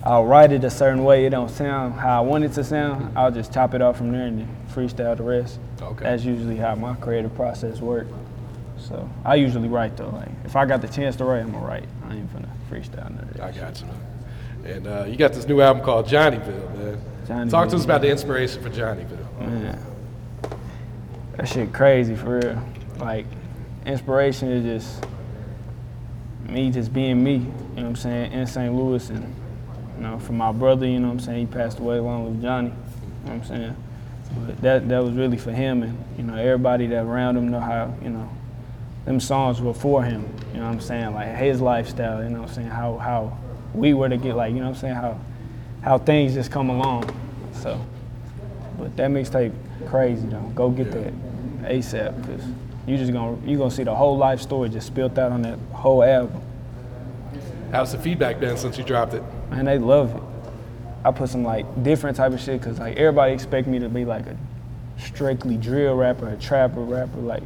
I'll 0.03 0.25
write 0.25 0.51
it 0.51 0.63
a 0.63 0.69
certain 0.69 1.03
way. 1.03 1.25
It 1.25 1.31
don't 1.31 1.49
sound 1.49 1.95
how 1.95 2.21
I 2.21 2.25
want 2.25 2.43
it 2.43 2.53
to 2.53 2.63
sound. 2.63 3.17
I'll 3.17 3.31
just 3.31 3.53
chop 3.53 3.73
it 3.73 3.81
off 3.81 3.97
from 3.97 4.11
there 4.11 4.27
and 4.27 4.39
then 4.39 4.57
freestyle 4.69 5.17
the 5.17 5.23
rest. 5.23 5.59
Okay. 5.81 6.03
That's 6.03 6.23
usually 6.23 6.57
how 6.57 6.75
my 6.75 6.93
creative 6.95 7.33
process 7.35 7.79
works. 7.79 8.11
So 8.77 9.09
I 9.25 9.35
usually 9.35 9.69
write 9.69 9.97
though. 9.97 10.09
Like 10.09 10.29
if 10.45 10.55
I 10.55 10.65
got 10.65 10.81
the 10.81 10.87
chance 10.87 11.15
to 11.17 11.25
write, 11.25 11.41
I'm 11.41 11.51
gonna 11.51 11.65
write. 11.65 11.85
I 12.07 12.15
ain't 12.15 12.33
finna 12.33 12.49
freestyle 12.69 13.09
none 13.09 13.29
of 13.29 13.33
that. 13.33 13.43
I 13.43 13.51
got 13.51 13.81
you. 13.81 13.87
And 14.63 14.87
uh, 14.87 15.05
you 15.07 15.17
got 15.17 15.33
this 15.33 15.45
new 15.47 15.59
album 15.61 15.83
called 15.83 16.07
Johnnyville, 16.07 16.69
man. 16.77 17.01
Johnnyville, 17.27 17.51
Talk 17.51 17.69
to 17.69 17.75
us 17.75 17.83
about 17.83 18.01
the 18.01 18.09
inspiration 18.09 18.61
for 18.61 18.69
Johnnyville. 18.69 19.27
Man, 19.39 19.77
that 21.35 21.47
shit 21.47 21.73
crazy 21.73 22.15
for 22.15 22.39
real. 22.39 22.63
Like, 22.97 23.25
inspiration 23.85 24.49
is 24.49 24.63
just, 24.63 25.05
me 26.47 26.71
just 26.71 26.93
being 26.93 27.21
me, 27.21 27.33
you 27.33 27.39
know 27.39 27.49
what 27.75 27.85
I'm 27.85 27.95
saying, 27.97 28.31
in 28.31 28.47
St. 28.47 28.73
Louis 28.73 29.09
and 29.09 29.35
you 29.97 30.03
know, 30.03 30.19
for 30.19 30.33
my 30.33 30.51
brother, 30.51 30.85
you 30.85 30.99
know 30.99 31.07
what 31.07 31.13
I'm 31.13 31.19
saying, 31.19 31.47
he 31.47 31.53
passed 31.53 31.79
away 31.79 31.97
along 31.97 32.25
with 32.25 32.41
Johnny, 32.41 32.69
you 32.69 32.75
know 33.29 33.37
what 33.37 33.41
I'm 33.41 33.45
saying. 33.45 33.77
But 34.45 34.61
that 34.61 34.89
that 34.89 35.03
was 35.03 35.13
really 35.13 35.37
for 35.37 35.51
him 35.51 35.83
and, 35.83 36.03
you 36.17 36.23
know, 36.23 36.35
everybody 36.35 36.87
that 36.87 37.05
around 37.05 37.37
him 37.37 37.49
know 37.49 37.59
how, 37.59 37.93
you 38.01 38.09
know, 38.09 38.29
them 39.05 39.19
songs 39.19 39.61
were 39.61 39.73
for 39.73 40.03
him, 40.03 40.25
you 40.53 40.59
know 40.59 40.65
what 40.65 40.73
I'm 40.73 40.81
saying, 40.81 41.13
like 41.13 41.35
his 41.35 41.61
lifestyle, 41.61 42.23
you 42.23 42.29
know 42.29 42.41
what 42.41 42.49
I'm 42.49 42.55
saying, 42.55 42.67
how 42.69 42.97
how 42.97 43.37
we 43.73 43.93
were 43.93 44.09
to 44.09 44.17
get 44.17 44.35
like, 44.35 44.53
you 44.53 44.59
know 44.59 44.65
what 44.65 44.75
I'm 44.75 44.81
saying, 44.81 44.95
how 44.95 45.19
how 45.81 45.97
things 45.97 46.33
just 46.33 46.51
come 46.51 46.69
along. 46.69 47.09
So 47.53 47.79
but 48.77 48.95
that 48.97 49.09
mixtape 49.09 49.53
crazy 49.87 50.27
though. 50.27 50.51
Go 50.55 50.69
get 50.69 50.91
that 50.91 51.13
ASAP 51.63 52.21
because 52.21 52.45
you 52.87 52.97
just 52.97 53.13
gonna 53.13 53.37
you 53.45 53.57
gonna 53.57 53.71
see 53.71 53.83
the 53.83 53.95
whole 53.95 54.17
life 54.17 54.41
story 54.41 54.69
just 54.69 54.87
spilled 54.87 55.17
out 55.17 55.31
on 55.31 55.41
that 55.43 55.59
whole 55.71 56.03
album. 56.03 56.41
How's 57.71 57.91
the 57.91 57.97
feedback 57.97 58.39
been 58.39 58.57
since 58.57 58.77
you 58.77 58.83
dropped 58.83 59.13
it? 59.13 59.23
Man, 59.49 59.65
they 59.65 59.79
love 59.79 60.15
it. 60.15 60.21
I 61.05 61.11
put 61.11 61.29
some 61.29 61.43
like 61.43 61.65
different 61.83 62.15
type 62.15 62.31
of 62.31 62.39
shit 62.39 62.59
because 62.59 62.79
like 62.79 62.97
everybody 62.97 63.33
expect 63.33 63.67
me 63.67 63.79
to 63.79 63.89
be 63.89 64.05
like 64.05 64.27
a 64.27 64.37
strictly 64.97 65.57
drill 65.57 65.95
rapper, 65.95 66.29
a 66.29 66.37
trapper 66.37 66.81
rapper. 66.81 67.17
Like, 67.17 67.43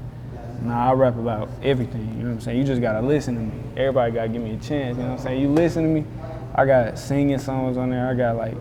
nah, 0.62 0.90
I 0.90 0.94
rap 0.94 1.16
about 1.18 1.50
everything. 1.64 2.02
You 2.18 2.24
know 2.24 2.30
what 2.30 2.34
I'm 2.36 2.42
saying? 2.42 2.58
You 2.58 2.64
just 2.64 2.82
gotta 2.82 3.06
listen 3.06 3.36
to 3.36 3.42
me. 3.42 3.52
Everybody 3.78 4.12
gotta 4.14 4.30
give 4.30 4.42
me 4.42 4.52
a 4.54 4.58
chance. 4.58 4.98
You 4.98 5.04
know 5.04 5.10
what 5.12 5.20
I'm 5.20 5.24
saying? 5.26 5.42
You 5.42 5.50
listen 5.50 5.84
to 5.84 5.90
me. 5.90 6.06
I 6.56 6.66
got 6.66 6.98
singing 6.98 7.38
songs 7.40 7.78
on 7.78 7.90
there. 7.90 8.08
I 8.10 8.14
got 8.16 8.36
like, 8.36 8.56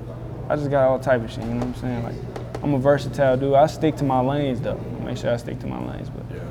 I 0.49 0.57
just 0.57 0.71
got 0.71 0.89
all 0.89 0.99
type 0.99 1.23
of 1.23 1.31
shit. 1.31 1.45
You 1.45 1.51
know 1.51 1.67
what 1.67 1.67
I'm 1.67 1.75
saying? 1.77 2.03
Like, 2.03 2.15
I'm 2.63 2.75
a 2.75 2.79
versatile 2.79 3.37
dude. 3.37 3.55
I 3.55 3.67
stick 3.67 3.97
to 3.97 4.05
my 4.05 4.21
lanes 4.21 4.61
though. 4.61 4.79
Make 5.05 5.17
sure 5.19 5.33
I 5.33 5.37
stick 5.37 5.59
to 5.61 5.67
my 5.67 5.85
lanes. 5.93 6.09
But 6.11 6.25
Yeah. 6.35 6.43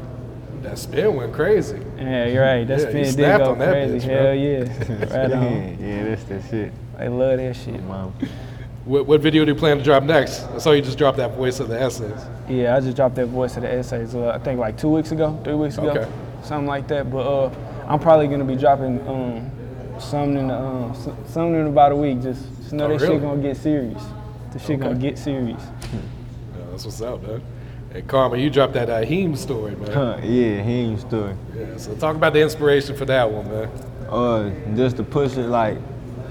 That 0.64 0.80
spin 0.80 1.16
went 1.16 1.32
crazy. 1.34 1.80
yeah, 1.98 2.26
you're 2.26 2.44
right. 2.44 2.66
That 2.68 2.80
Yeah, 2.80 2.90
spin 2.90 3.16
did 3.16 3.38
go 3.38 3.52
on 3.52 3.60
that 3.60 3.72
crazy. 3.72 4.08
bitch. 4.08 4.12
Hell 4.12 4.34
yeah. 4.34 5.18
right 5.24 5.32
on. 5.34 5.78
yeah, 5.80 6.04
that's 6.06 6.24
the 6.24 6.42
shit. 6.50 6.72
They 6.98 7.10
love 7.10 7.38
that 7.38 7.56
shit. 7.56 7.84
Mom. 7.84 8.14
What, 8.86 9.08
what 9.08 9.20
video 9.22 9.46
do 9.46 9.52
you 9.52 9.58
plan 9.58 9.78
to 9.80 9.84
drop 9.84 10.04
next? 10.04 10.44
I 10.44 10.60
saw 10.60 10.72
you 10.72 10.82
just 10.82 10.98
dropped 10.98 11.18
that 11.18 11.32
voice 11.36 11.60
of 11.60 11.70
the 11.70 11.80
essays. 11.80 12.20
Yeah, 12.48 12.76
I 12.76 12.80
just 12.80 12.96
dropped 12.96 13.16
that 13.16 13.28
voice 13.28 13.56
of 13.56 13.64
the 13.64 13.72
essays. 13.72 14.14
Uh, 14.14 14.30
I 14.30 14.38
think 14.38 14.60
like 14.60 14.78
two 14.78 14.90
weeks 14.90 15.12
ago, 15.12 15.40
three 15.44 15.56
weeks 15.56 15.78
ago, 15.80 15.90
Okay. 15.90 16.12
something 16.44 16.68
like 16.68 16.88
that. 16.90 17.10
But 17.10 17.26
uh, 17.26 17.52
I'm 17.88 18.00
probably 18.00 18.28
gonna 18.28 18.44
be 18.46 18.56
dropping 18.56 19.00
um, 19.08 19.50
something 20.00 20.38
in 20.38 20.48
the, 20.50 20.54
um, 20.56 20.94
something 21.28 21.56
in 21.56 21.68
about 21.68 21.94
a 21.94 21.96
week. 21.96 22.22
Just, 22.22 22.44
just 22.60 22.74
know 22.74 22.86
Oh, 22.86 22.90
that 22.90 23.02
really? 23.02 23.16
shit 23.16 23.22
gonna 23.24 23.42
get 23.42 23.58
serious. 23.58 24.04
The 24.54 24.60
shit 24.60 24.80
gonna 24.80 24.96
get 24.96 25.18
serious. 25.18 25.62
Yeah, 25.92 26.00
that's 26.70 26.86
what's 26.86 27.02
up, 27.02 27.24
man. 27.24 27.42
Hey, 27.92 28.04
Karma, 28.04 28.38
you 28.38 28.52
dropped 28.52 28.74
that 28.74 28.90
uh, 28.92 29.02
Heem 29.02 29.36
story, 29.36 29.76
man. 29.78 29.92
Huh, 29.92 30.18
yeah, 30.22 30.62
Heem 30.62 31.00
story. 31.00 31.36
Yeah, 31.58 31.78
so 31.78 31.96
talk 31.96 32.16
about 32.16 32.34
the 32.34 32.42
inspiration 32.42 32.96
for 32.96 33.06
that 33.06 33.32
one, 33.32 33.50
man. 33.50 33.68
Uh, 34.10 34.76
just 34.76 34.98
to 34.98 35.04
push 35.04 35.38
it 35.38 35.48
like 35.48 35.80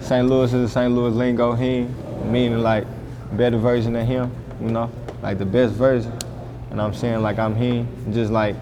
St. 0.01 0.29
Louis 0.29 0.53
is 0.53 0.55
a 0.55 0.69
St. 0.69 0.93
Louis 0.95 1.11
lingo, 1.11 1.55
he 1.55 1.89
meaning 2.25 2.61
like 2.61 2.87
better 3.33 3.59
version 3.59 3.97
of 3.97 4.07
him, 4.07 4.33
you 4.61 4.69
know, 4.69 4.91
like 5.23 5.39
the 5.39 5.47
best 5.47 5.75
version. 5.75 6.13
And 6.71 6.81
I'm 6.81 6.95
saying 6.95 7.23
like 7.23 7.39
I'm 7.39 7.55
he, 7.55 7.87
just 8.13 8.33
like 8.33 8.57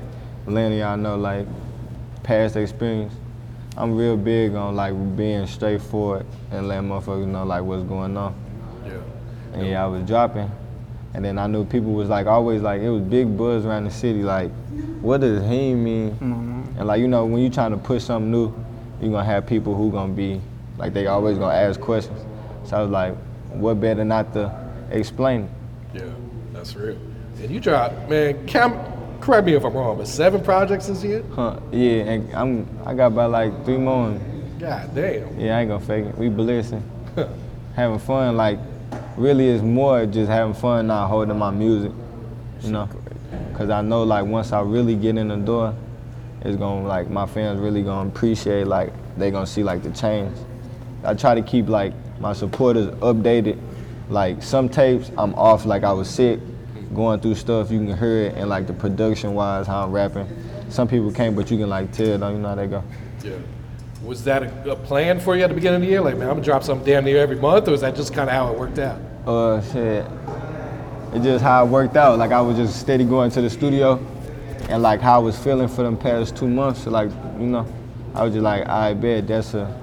letting 0.47 0.79
y'all 0.79 0.97
know 0.97 1.17
like 1.17 1.47
past 2.23 2.57
experience. 2.57 3.15
I'm 3.77 3.97
real 3.97 4.17
big 4.17 4.55
on 4.55 4.77
like 4.77 4.95
being 5.17 5.47
straightforward 5.47 6.27
and 6.51 6.69
letting 6.69 6.89
motherfuckers 6.89 7.27
know 7.27 7.45
like 7.45 7.63
what's 7.63 7.85
going 7.85 8.17
on. 8.17 8.35
Yeah. 8.85 9.01
And 9.55 9.67
yeah, 9.67 9.85
I 9.85 9.87
was 9.87 10.07
dropping. 10.07 10.51
And 11.15 11.25
then 11.25 11.39
I 11.39 11.47
knew 11.47 11.65
people 11.65 11.93
was 11.93 12.09
like 12.09 12.27
always 12.27 12.63
like 12.63 12.81
it 12.81 12.91
was 12.91 13.03
big 13.03 13.37
buzz 13.37 13.65
around 13.67 13.85
the 13.85 13.91
city. 13.91 14.23
Like, 14.23 14.51
what 15.01 15.21
does 15.21 15.43
he 15.43 15.75
mean? 15.75 16.13
Mm-hmm. 16.13 16.79
And 16.79 16.87
like 16.87 17.01
you 17.01 17.09
know, 17.09 17.25
when 17.25 17.43
you 17.43 17.51
trying 17.51 17.73
to 17.73 17.77
push 17.77 18.05
something 18.05 18.31
new, 18.31 18.55
you 19.01 19.09
are 19.09 19.13
gonna 19.13 19.25
have 19.25 19.47
people 19.47 19.75
who 19.75 19.91
gonna 19.91 20.13
be 20.13 20.41
like 20.79 20.95
they 20.95 21.07
always 21.07 21.39
gonna 21.39 21.55
ask 21.55 21.81
questions. 21.81 22.19
So 22.65 22.77
I 22.77 22.83
was 22.83 22.91
like, 22.91 23.15
what 23.55 23.81
better 23.81 24.05
not 24.05 24.33
to 24.35 24.53
explain 24.91 25.43
it? 25.43 26.01
Yeah, 26.01 26.11
that's 26.53 26.75
real. 26.77 26.99
And 27.41 27.51
you 27.51 27.61
dropped, 27.61 28.09
man, 28.09 28.47
Cam, 28.47 28.79
correct 29.21 29.47
me 29.47 29.55
if 29.55 29.65
I'm 29.65 29.73
wrong, 29.73 29.99
but 29.99 30.07
seven 30.07 30.43
projects 30.43 30.87
this 30.87 31.03
year? 31.03 31.25
Huh? 31.35 31.59
Yeah, 31.71 32.03
and 32.03 32.35
I'm 32.35 32.69
I 32.85 32.95
got 32.95 33.07
about 33.09 33.31
like 33.31 33.65
three 33.65 33.79
more. 33.79 34.19
God 34.59 34.95
damn. 34.95 35.41
yeah, 35.41 35.57
I 35.57 35.61
ain't 35.61 35.71
gonna 35.71 35.85
fake 35.85 36.07
it. 36.07 36.19
We 36.19 36.29
blessing, 36.29 36.83
having 37.75 37.99
fun. 37.99 38.37
Like, 38.37 38.59
really, 39.17 39.47
is 39.47 39.63
more 39.63 40.07
just 40.07 40.31
having 40.31 40.55
fun, 40.55 40.87
not 40.87 41.09
holding 41.09 41.39
my 41.39 41.51
music. 41.51 41.93
You 42.61 42.71
know, 42.71 42.89
cause 43.55 43.71
I 43.71 43.81
know 43.83 44.05
like 44.05 44.25
once 44.25 44.53
I 44.53 44.61
really 44.61 44.95
get 44.95 45.17
in 45.17 45.29
the 45.29 45.37
door, 45.37 45.75
it's 46.43 46.57
gonna 46.57 46.87
like 46.87 47.11
my 47.11 47.27
fans 47.27 47.59
really 47.59 47.83
gonna 47.83 48.09
appreciate 48.09 48.67
like 48.67 48.93
they 49.17 49.31
gonna 49.31 49.47
see 49.47 49.63
like 49.65 49.83
the 49.83 49.91
change. 49.91 50.37
I 51.05 51.15
try 51.15 51.35
to 51.35 51.43
keep 51.43 51.69
like 51.69 51.93
my 52.21 52.33
supporters 52.33 52.89
updated. 53.01 53.61
Like 54.09 54.43
some 54.43 54.69
tapes 54.69 55.11
I'm 55.17 55.35
off 55.35 55.65
like 55.65 55.85
I 55.85 55.93
was 55.93 56.09
sick, 56.09 56.41
going 56.95 57.21
through 57.21 57.37
stuff. 57.37 57.71
You 57.71 57.79
can 57.79 57.97
hear 57.97 58.25
it 58.25 58.35
and 58.37 58.49
like 58.49 58.67
the 58.67 58.73
production 58.73 59.35
wise 59.35 59.67
how 59.67 59.85
I'm 59.85 59.93
rapping. 59.93 60.29
Some 60.69 60.89
people 60.89 61.13
can't, 61.13 61.37
but 61.37 61.51
you 61.51 61.59
can 61.59 61.69
like 61.69 61.93
tell. 61.93 62.19
Don't 62.19 62.35
you 62.35 62.39
know 62.39 62.49
how 62.49 62.55
they 62.55 62.67
go? 62.67 62.83
Yeah. 63.23 63.33
Was 64.05 64.25
that 64.25 64.43
a, 64.43 64.73
a 64.73 64.77
plan 64.77 65.21
for 65.21 65.37
you 65.37 65.45
at 65.45 65.49
the 65.49 65.55
beginning 65.55 65.77
of 65.77 65.83
the 65.83 65.89
year? 65.89 66.01
Like, 66.01 66.17
man, 66.17 66.29
I'm 66.29 66.35
gonna 66.35 66.45
drop 66.45 66.65
something 66.65 66.85
damn 66.85 67.05
near 67.05 67.19
every 67.19 67.37
month, 67.37 67.69
or 67.69 67.73
is 67.73 67.83
that 67.83 67.95
just 67.95 68.13
kind 68.13 68.29
of 68.29 68.35
how 68.35 68.53
it 68.53 68.59
worked 68.59 68.79
out? 68.79 69.01
Uh, 69.27 69.63
shit. 69.73 70.05
It's 71.15 71.25
just 71.25 71.45
how 71.45 71.65
it 71.65 71.69
worked 71.69 71.97
out. 71.97 72.19
Like 72.19 72.33
I 72.33 72.41
was 72.41 72.57
just 72.57 72.81
steady 72.81 73.05
going 73.05 73.31
to 73.33 73.43
the 73.43 73.51
studio, 73.51 74.05
and 74.69 74.83
like 74.83 75.01
how 75.01 75.17
I 75.17 75.19
was 75.19 75.39
feeling 75.39 75.69
for 75.69 75.83
them 75.83 75.97
past 75.97 76.37
two 76.37 76.49
months. 76.49 76.85
So 76.85 76.91
like 76.91 77.11
you 77.39 77.47
know, 77.47 77.67
I 78.15 78.25
was 78.25 78.33
just 78.33 78.43
like, 78.43 78.67
I 78.67 78.95
bet 78.95 79.27
that's 79.29 79.55
a. 79.55 79.82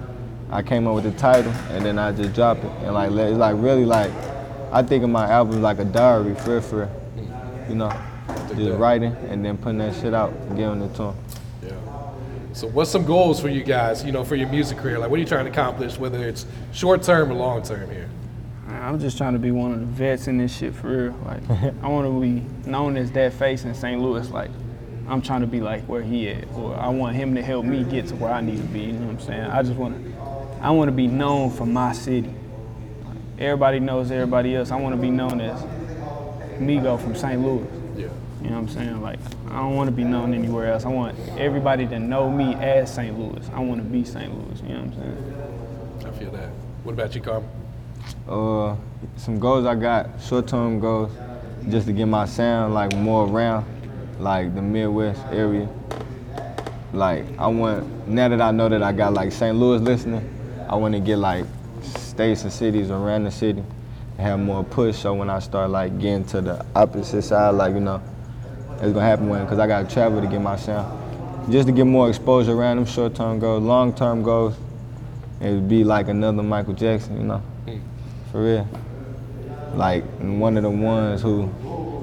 I 0.51 0.61
came 0.61 0.87
up 0.87 0.95
with 0.95 1.03
the 1.03 1.11
title, 1.11 1.51
and 1.69 1.85
then 1.85 1.99
I 1.99 2.11
just 2.11 2.33
dropped 2.33 2.63
it, 2.63 2.71
and 2.83 2.93
like 2.93 3.11
it's 3.11 3.37
like 3.37 3.55
really 3.57 3.85
like, 3.85 4.11
I 4.71 4.81
think 4.83 5.03
of 5.03 5.09
my 5.09 5.29
album 5.29 5.61
like 5.61 5.79
a 5.79 5.85
diary 5.85 6.35
for 6.35 6.51
real, 6.51 6.61
for. 6.61 6.89
You 7.69 7.75
know, 7.75 7.89
that. 7.89 8.57
just 8.57 8.79
writing 8.79 9.15
and 9.29 9.45
then 9.45 9.55
putting 9.55 9.77
that 9.77 9.93
shit 9.93 10.13
out, 10.13 10.33
giving 10.55 10.81
it 10.81 10.95
to 10.95 11.03
them. 11.03 11.15
Yeah. 11.61 11.69
So, 12.53 12.67
what's 12.67 12.89
some 12.89 13.05
goals 13.05 13.39
for 13.39 13.47
you 13.47 13.63
guys? 13.63 14.03
You 14.03 14.11
know, 14.11 14.23
for 14.23 14.35
your 14.35 14.49
music 14.49 14.79
career? 14.79 14.97
Like, 14.97 15.11
what 15.11 15.17
are 15.17 15.21
you 15.21 15.27
trying 15.27 15.45
to 15.45 15.51
accomplish, 15.51 15.99
whether 15.99 16.27
it's 16.27 16.47
short 16.71 17.03
term 17.03 17.31
or 17.31 17.35
long 17.35 17.61
term 17.61 17.91
here? 17.91 18.09
I'm 18.67 18.99
just 18.99 19.17
trying 19.17 19.33
to 19.33 19.39
be 19.39 19.51
one 19.51 19.71
of 19.71 19.79
the 19.79 19.85
vets 19.85 20.27
in 20.27 20.37
this 20.37 20.55
shit 20.55 20.73
for 20.73 20.87
real. 20.87 21.19
Like, 21.25 21.47
I 21.83 21.87
want 21.87 22.07
to 22.07 22.19
be 22.19 22.43
known 22.67 22.97
as 22.97 23.11
that 23.11 23.33
face 23.33 23.65
in 23.65 23.75
St. 23.75 24.01
Louis. 24.01 24.27
Like, 24.29 24.49
I'm 25.07 25.21
trying 25.21 25.41
to 25.41 25.47
be 25.47 25.59
like 25.59 25.83
where 25.83 26.01
he 26.01 26.29
at, 26.29 26.47
or 26.55 26.75
I 26.75 26.87
want 26.89 27.15
him 27.15 27.35
to 27.35 27.43
help 27.43 27.65
me 27.65 27.83
get 27.83 28.07
to 28.07 28.15
where 28.15 28.31
I 28.31 28.41
need 28.41 28.57
to 28.57 28.67
be. 28.67 28.81
You 28.81 28.93
know 28.93 29.07
what 29.07 29.13
I'm 29.13 29.19
saying? 29.19 29.41
I 29.41 29.61
just 29.61 29.75
want 29.75 30.03
to, 30.03 30.18
I 30.61 30.71
want 30.71 30.89
to 30.89 30.91
be 30.91 31.07
known 31.07 31.51
for 31.51 31.65
my 31.65 31.93
city. 31.93 32.33
Everybody 33.37 33.79
knows 33.79 34.11
everybody 34.11 34.55
else. 34.55 34.71
I 34.71 34.75
want 34.75 34.93
to 34.95 35.01
be 35.01 35.09
known 35.09 35.39
as 35.39 35.61
Migo 36.59 37.01
from 37.01 37.15
St. 37.15 37.41
Louis. 37.41 37.65
Yeah. 37.95 38.09
You 38.41 38.49
know 38.49 38.55
what 38.55 38.55
I'm 38.55 38.69
saying? 38.69 39.01
Like, 39.01 39.19
I 39.47 39.59
don't 39.59 39.75
want 39.75 39.89
to 39.89 39.95
be 39.95 40.03
known 40.03 40.33
anywhere 40.33 40.71
else. 40.73 40.85
I 40.85 40.89
want 40.89 41.17
everybody 41.37 41.87
to 41.87 41.99
know 41.99 42.29
me 42.29 42.55
as 42.55 42.93
St. 42.93 43.17
Louis. 43.17 43.49
I 43.53 43.59
want 43.59 43.81
to 43.81 43.87
be 43.87 44.03
St. 44.03 44.33
Louis. 44.33 44.61
You 44.61 44.69
know 44.69 44.81
what 44.81 44.83
I'm 44.83 46.03
saying? 46.03 46.13
I 46.13 46.17
feel 46.17 46.31
that. 46.31 46.49
What 46.83 46.93
about 46.93 47.15
you, 47.15 47.21
Carm? 47.21 47.45
Uh, 48.27 48.75
some 49.15 49.39
goals 49.39 49.65
I 49.65 49.75
got, 49.75 50.21
short-term 50.21 50.79
goals, 50.79 51.11
just 51.69 51.87
to 51.87 51.93
get 51.93 52.05
my 52.05 52.25
sound 52.25 52.73
like 52.73 52.93
more 52.95 53.27
around, 53.27 53.65
like 54.19 54.53
the 54.55 54.61
Midwest 54.61 55.21
area. 55.31 55.69
Like 56.91 57.25
I 57.37 57.47
want 57.47 58.07
now 58.07 58.29
that 58.29 58.41
I 58.41 58.51
know 58.51 58.67
that 58.67 58.81
I 58.81 58.91
got 58.91 59.13
like 59.13 59.31
St. 59.31 59.55
Louis 59.55 59.79
listening, 59.79 60.27
I 60.69 60.75
want 60.75 60.93
to 60.93 60.99
get 60.99 61.17
like 61.17 61.45
states 61.81 62.43
and 62.43 62.53
cities 62.53 62.91
around 62.91 63.23
the 63.23 63.31
city, 63.31 63.63
and 64.17 64.19
have 64.19 64.39
more 64.39 64.63
push. 64.63 64.99
So 64.99 65.15
when 65.15 65.27
I 65.27 65.39
start 65.39 65.71
like 65.71 65.99
getting 65.99 66.23
to 66.25 66.41
the 66.41 66.65
opposite 66.75 67.23
side, 67.23 67.55
like 67.55 67.73
you 67.73 67.79
know, 67.79 67.99
it's 68.73 68.93
gonna 68.93 69.01
happen 69.01 69.29
when, 69.29 69.47
cause 69.47 69.57
I 69.57 69.65
gotta 69.65 69.91
travel 69.91 70.21
to 70.21 70.27
get 70.27 70.39
my 70.39 70.55
sound, 70.57 71.51
just 71.51 71.67
to 71.67 71.73
get 71.73 71.85
more 71.85 72.07
exposure 72.07 72.53
around 72.53 72.77
them 72.77 72.85
short-term 72.85 73.39
goals, 73.39 73.63
long-term 73.63 74.21
goals. 74.21 74.55
It 75.41 75.51
would 75.51 75.67
be 75.67 75.83
like 75.83 76.07
another 76.07 76.43
Michael 76.43 76.73
Jackson, 76.73 77.17
you 77.17 77.23
know. 77.23 77.37
Hmm. 77.65 77.79
For 78.31 78.43
real. 78.43 78.67
Like 79.73 80.03
one 80.19 80.55
of 80.55 80.63
the 80.63 80.69
ones 80.69 81.23
who 81.23 81.49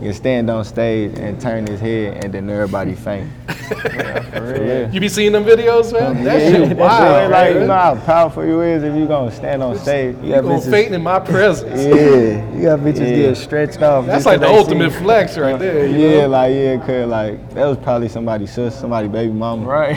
can 0.03 0.13
stand 0.15 0.51
on 0.51 0.65
stage 0.65 1.19
and 1.19 1.41
turn 1.41 1.67
his 1.67 1.81
head 1.81 2.25
and 2.25 2.33
then 2.35 2.49
everybody 2.51 2.95
faint. 2.95 3.29
for 3.69 4.55
real. 4.59 4.91
You 4.93 5.01
be 5.01 5.09
seeing 5.09 5.33
them 5.33 5.45
videos, 5.45 5.93
man? 5.93 6.23
That 6.25 6.41
Yeah, 6.41 6.51
shit 6.51 6.69
that's 6.77 6.79
wild, 6.81 7.31
like, 7.33 7.55
you 7.55 7.61
know 7.61 7.67
how 7.75 7.95
powerful 7.97 8.45
you 8.45 8.61
is 8.61 8.83
if 8.83 8.95
you 8.95 9.07
gonna 9.07 9.33
stand 9.33 9.63
on 9.63 9.77
stage. 9.79 10.17
You 10.23 10.29
You 10.29 10.35
got 10.35 10.43
gonna 10.45 10.55
bitches, 10.59 10.71
faint 10.71 10.95
in 10.95 11.03
my 11.03 11.19
presence. 11.19 11.81
yeah, 11.83 12.55
you 12.55 12.63
got 12.63 12.81
bitches 12.81 12.99
Yeah. 13.01 13.17
getting 13.17 13.35
stretched 13.35 13.83
off. 13.83 14.07
That's 14.07 14.19
just 14.19 14.27
like 14.27 14.41
the 14.41 14.47
they 14.47 14.57
ultimate 14.57 14.93
see- 14.93 14.99
flex 14.99 15.37
right 15.39 15.59
there. 15.59 15.87
You 15.87 15.97
yeah, 15.99 16.21
know? 16.23 16.29
like 16.29 16.55
yeah, 16.55 16.77
cause 16.79 17.09
like 17.09 17.51
that 17.55 17.67
was 17.67 17.79
probably 17.79 18.09
somebody's 18.09 18.53
sister, 18.53 18.79
somebody 18.79 19.09
baby 19.09 19.33
mama. 19.33 19.67
Right. 19.67 19.97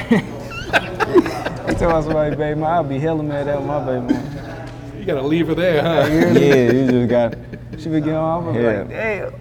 I 0.71 1.73
tell 1.77 2.01
somebody, 2.01 2.35
baby, 2.35 2.59
mama? 2.59 2.75
I'll 2.77 2.83
be 2.83 2.99
hella 2.99 3.23
mad 3.23 3.47
at 3.47 3.63
my 3.63 3.79
baby 3.85 4.13
mama. 4.13 4.65
You 4.97 5.05
gotta 5.05 5.21
leave 5.21 5.47
her 5.47 5.55
there, 5.55 5.81
huh? 5.81 6.07
yeah, 6.39 6.71
you 6.71 6.87
just 7.07 7.09
got. 7.09 7.35
She 7.79 7.89
be 7.89 7.99
getting 7.99 8.15
off. 8.15 8.45
I'm 8.47 8.55
Yeah. 8.55 8.79
like, 8.79 8.89
damn. 8.89 9.33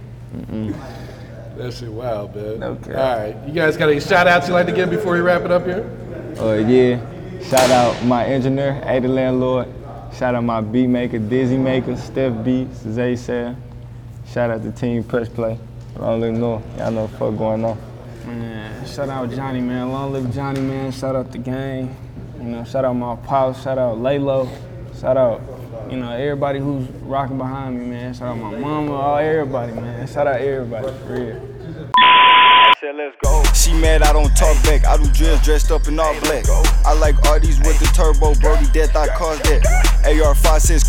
That 1.57 1.73
shit 1.73 1.91
wild, 1.91 2.37
man. 2.37 2.63
Okay. 2.63 2.95
All 2.95 3.19
right. 3.19 3.37
You 3.47 3.53
guys 3.53 3.77
got 3.77 3.89
any 3.89 4.01
shout 4.01 4.29
outs 4.29 4.47
you 4.49 4.55
like 4.55 4.67
to 4.67 4.73
give 4.73 4.91
before 4.91 5.15
we 5.15 5.21
wrap 5.21 5.43
it 5.43 5.51
up 5.51 5.65
here? 5.65 5.85
Uh, 6.39 6.55
yeah, 6.55 7.01
Shout 7.43 7.71
out 7.71 8.05
my 8.05 8.27
engineer, 8.27 8.79
A 8.85 8.97
Ada 8.97 9.09
Landlord. 9.09 9.69
Shout 10.13 10.35
out 10.35 10.45
my 10.45 10.61
beat 10.61 10.89
maker, 10.89 11.19
Dizzy 11.19 11.57
Maker, 11.57 11.97
Steph 11.97 12.45
Beats, 12.45 12.81
Zay 12.81 13.17
Sam. 13.17 13.57
Shout 14.27 14.51
out 14.51 14.63
to 14.65 14.73
Team 14.73 15.03
Press 15.03 15.29
Play. 15.29 15.59
Long 15.97 16.21
live 16.21 16.35
North. 16.35 16.63
Y'all 16.77 16.91
know 16.91 17.03
what 17.03 17.13
the 17.13 17.17
fuck 17.17 17.39
going 17.39 17.65
on. 17.65 17.79
Man, 18.27 18.87
shout 18.87 19.09
out 19.09 19.31
Johnny, 19.31 19.61
man. 19.61 19.91
Long 19.91 20.13
live 20.13 20.35
Johnny, 20.35 20.61
man. 20.61 20.93
Shout 20.93 21.17
out 21.17 21.33
the 21.33 21.39
gang. 21.39 21.97
You 22.37 22.45
know, 22.45 22.65
shout 22.65 22.85
out 22.85 22.93
my 22.93 23.17
pops. 23.17 23.63
Shout 23.63 23.79
out 23.79 23.97
Laylo. 23.97 24.51
Shout 25.01 25.17
out, 25.17 25.41
you 25.91 25.97
know, 25.97 26.11
everybody 26.11 26.59
who's 26.59 26.87
rocking 27.03 27.39
behind 27.39 27.79
me, 27.79 27.87
man. 27.87 28.13
Shout 28.13 28.29
out 28.29 28.37
my 28.37 28.59
mama, 28.59 28.93
all 28.93 29.19
everybody, 29.19 29.73
man. 29.73 30.07
Shout 30.07 30.27
out 30.27 30.41
everybody, 30.41 30.87
for 31.07 31.15
real. 31.15 31.41
Say 32.81 32.93
let's 32.93 33.17
go. 33.25 33.43
She 33.55 33.73
mad 33.73 34.03
I 34.03 34.13
don't 34.13 34.31
talk 34.37 34.55
back. 34.63 34.85
I 34.85 34.97
do 34.97 35.11
drills 35.11 35.43
dressed 35.43 35.73
up 35.73 35.89
in 35.89 35.99
all 35.99 36.15
black. 36.21 36.45
I 36.85 36.93
like 36.95 37.17
Arties 37.27 37.59
with 37.67 37.79
the 37.81 37.91
turbo, 37.95 38.35
Brody 38.41 38.67
death, 38.73 38.95
I 38.95 39.09
caused 39.17 39.43
that. 39.45 39.67
AR 40.05 40.35
5 40.35 40.63
says 40.63 40.85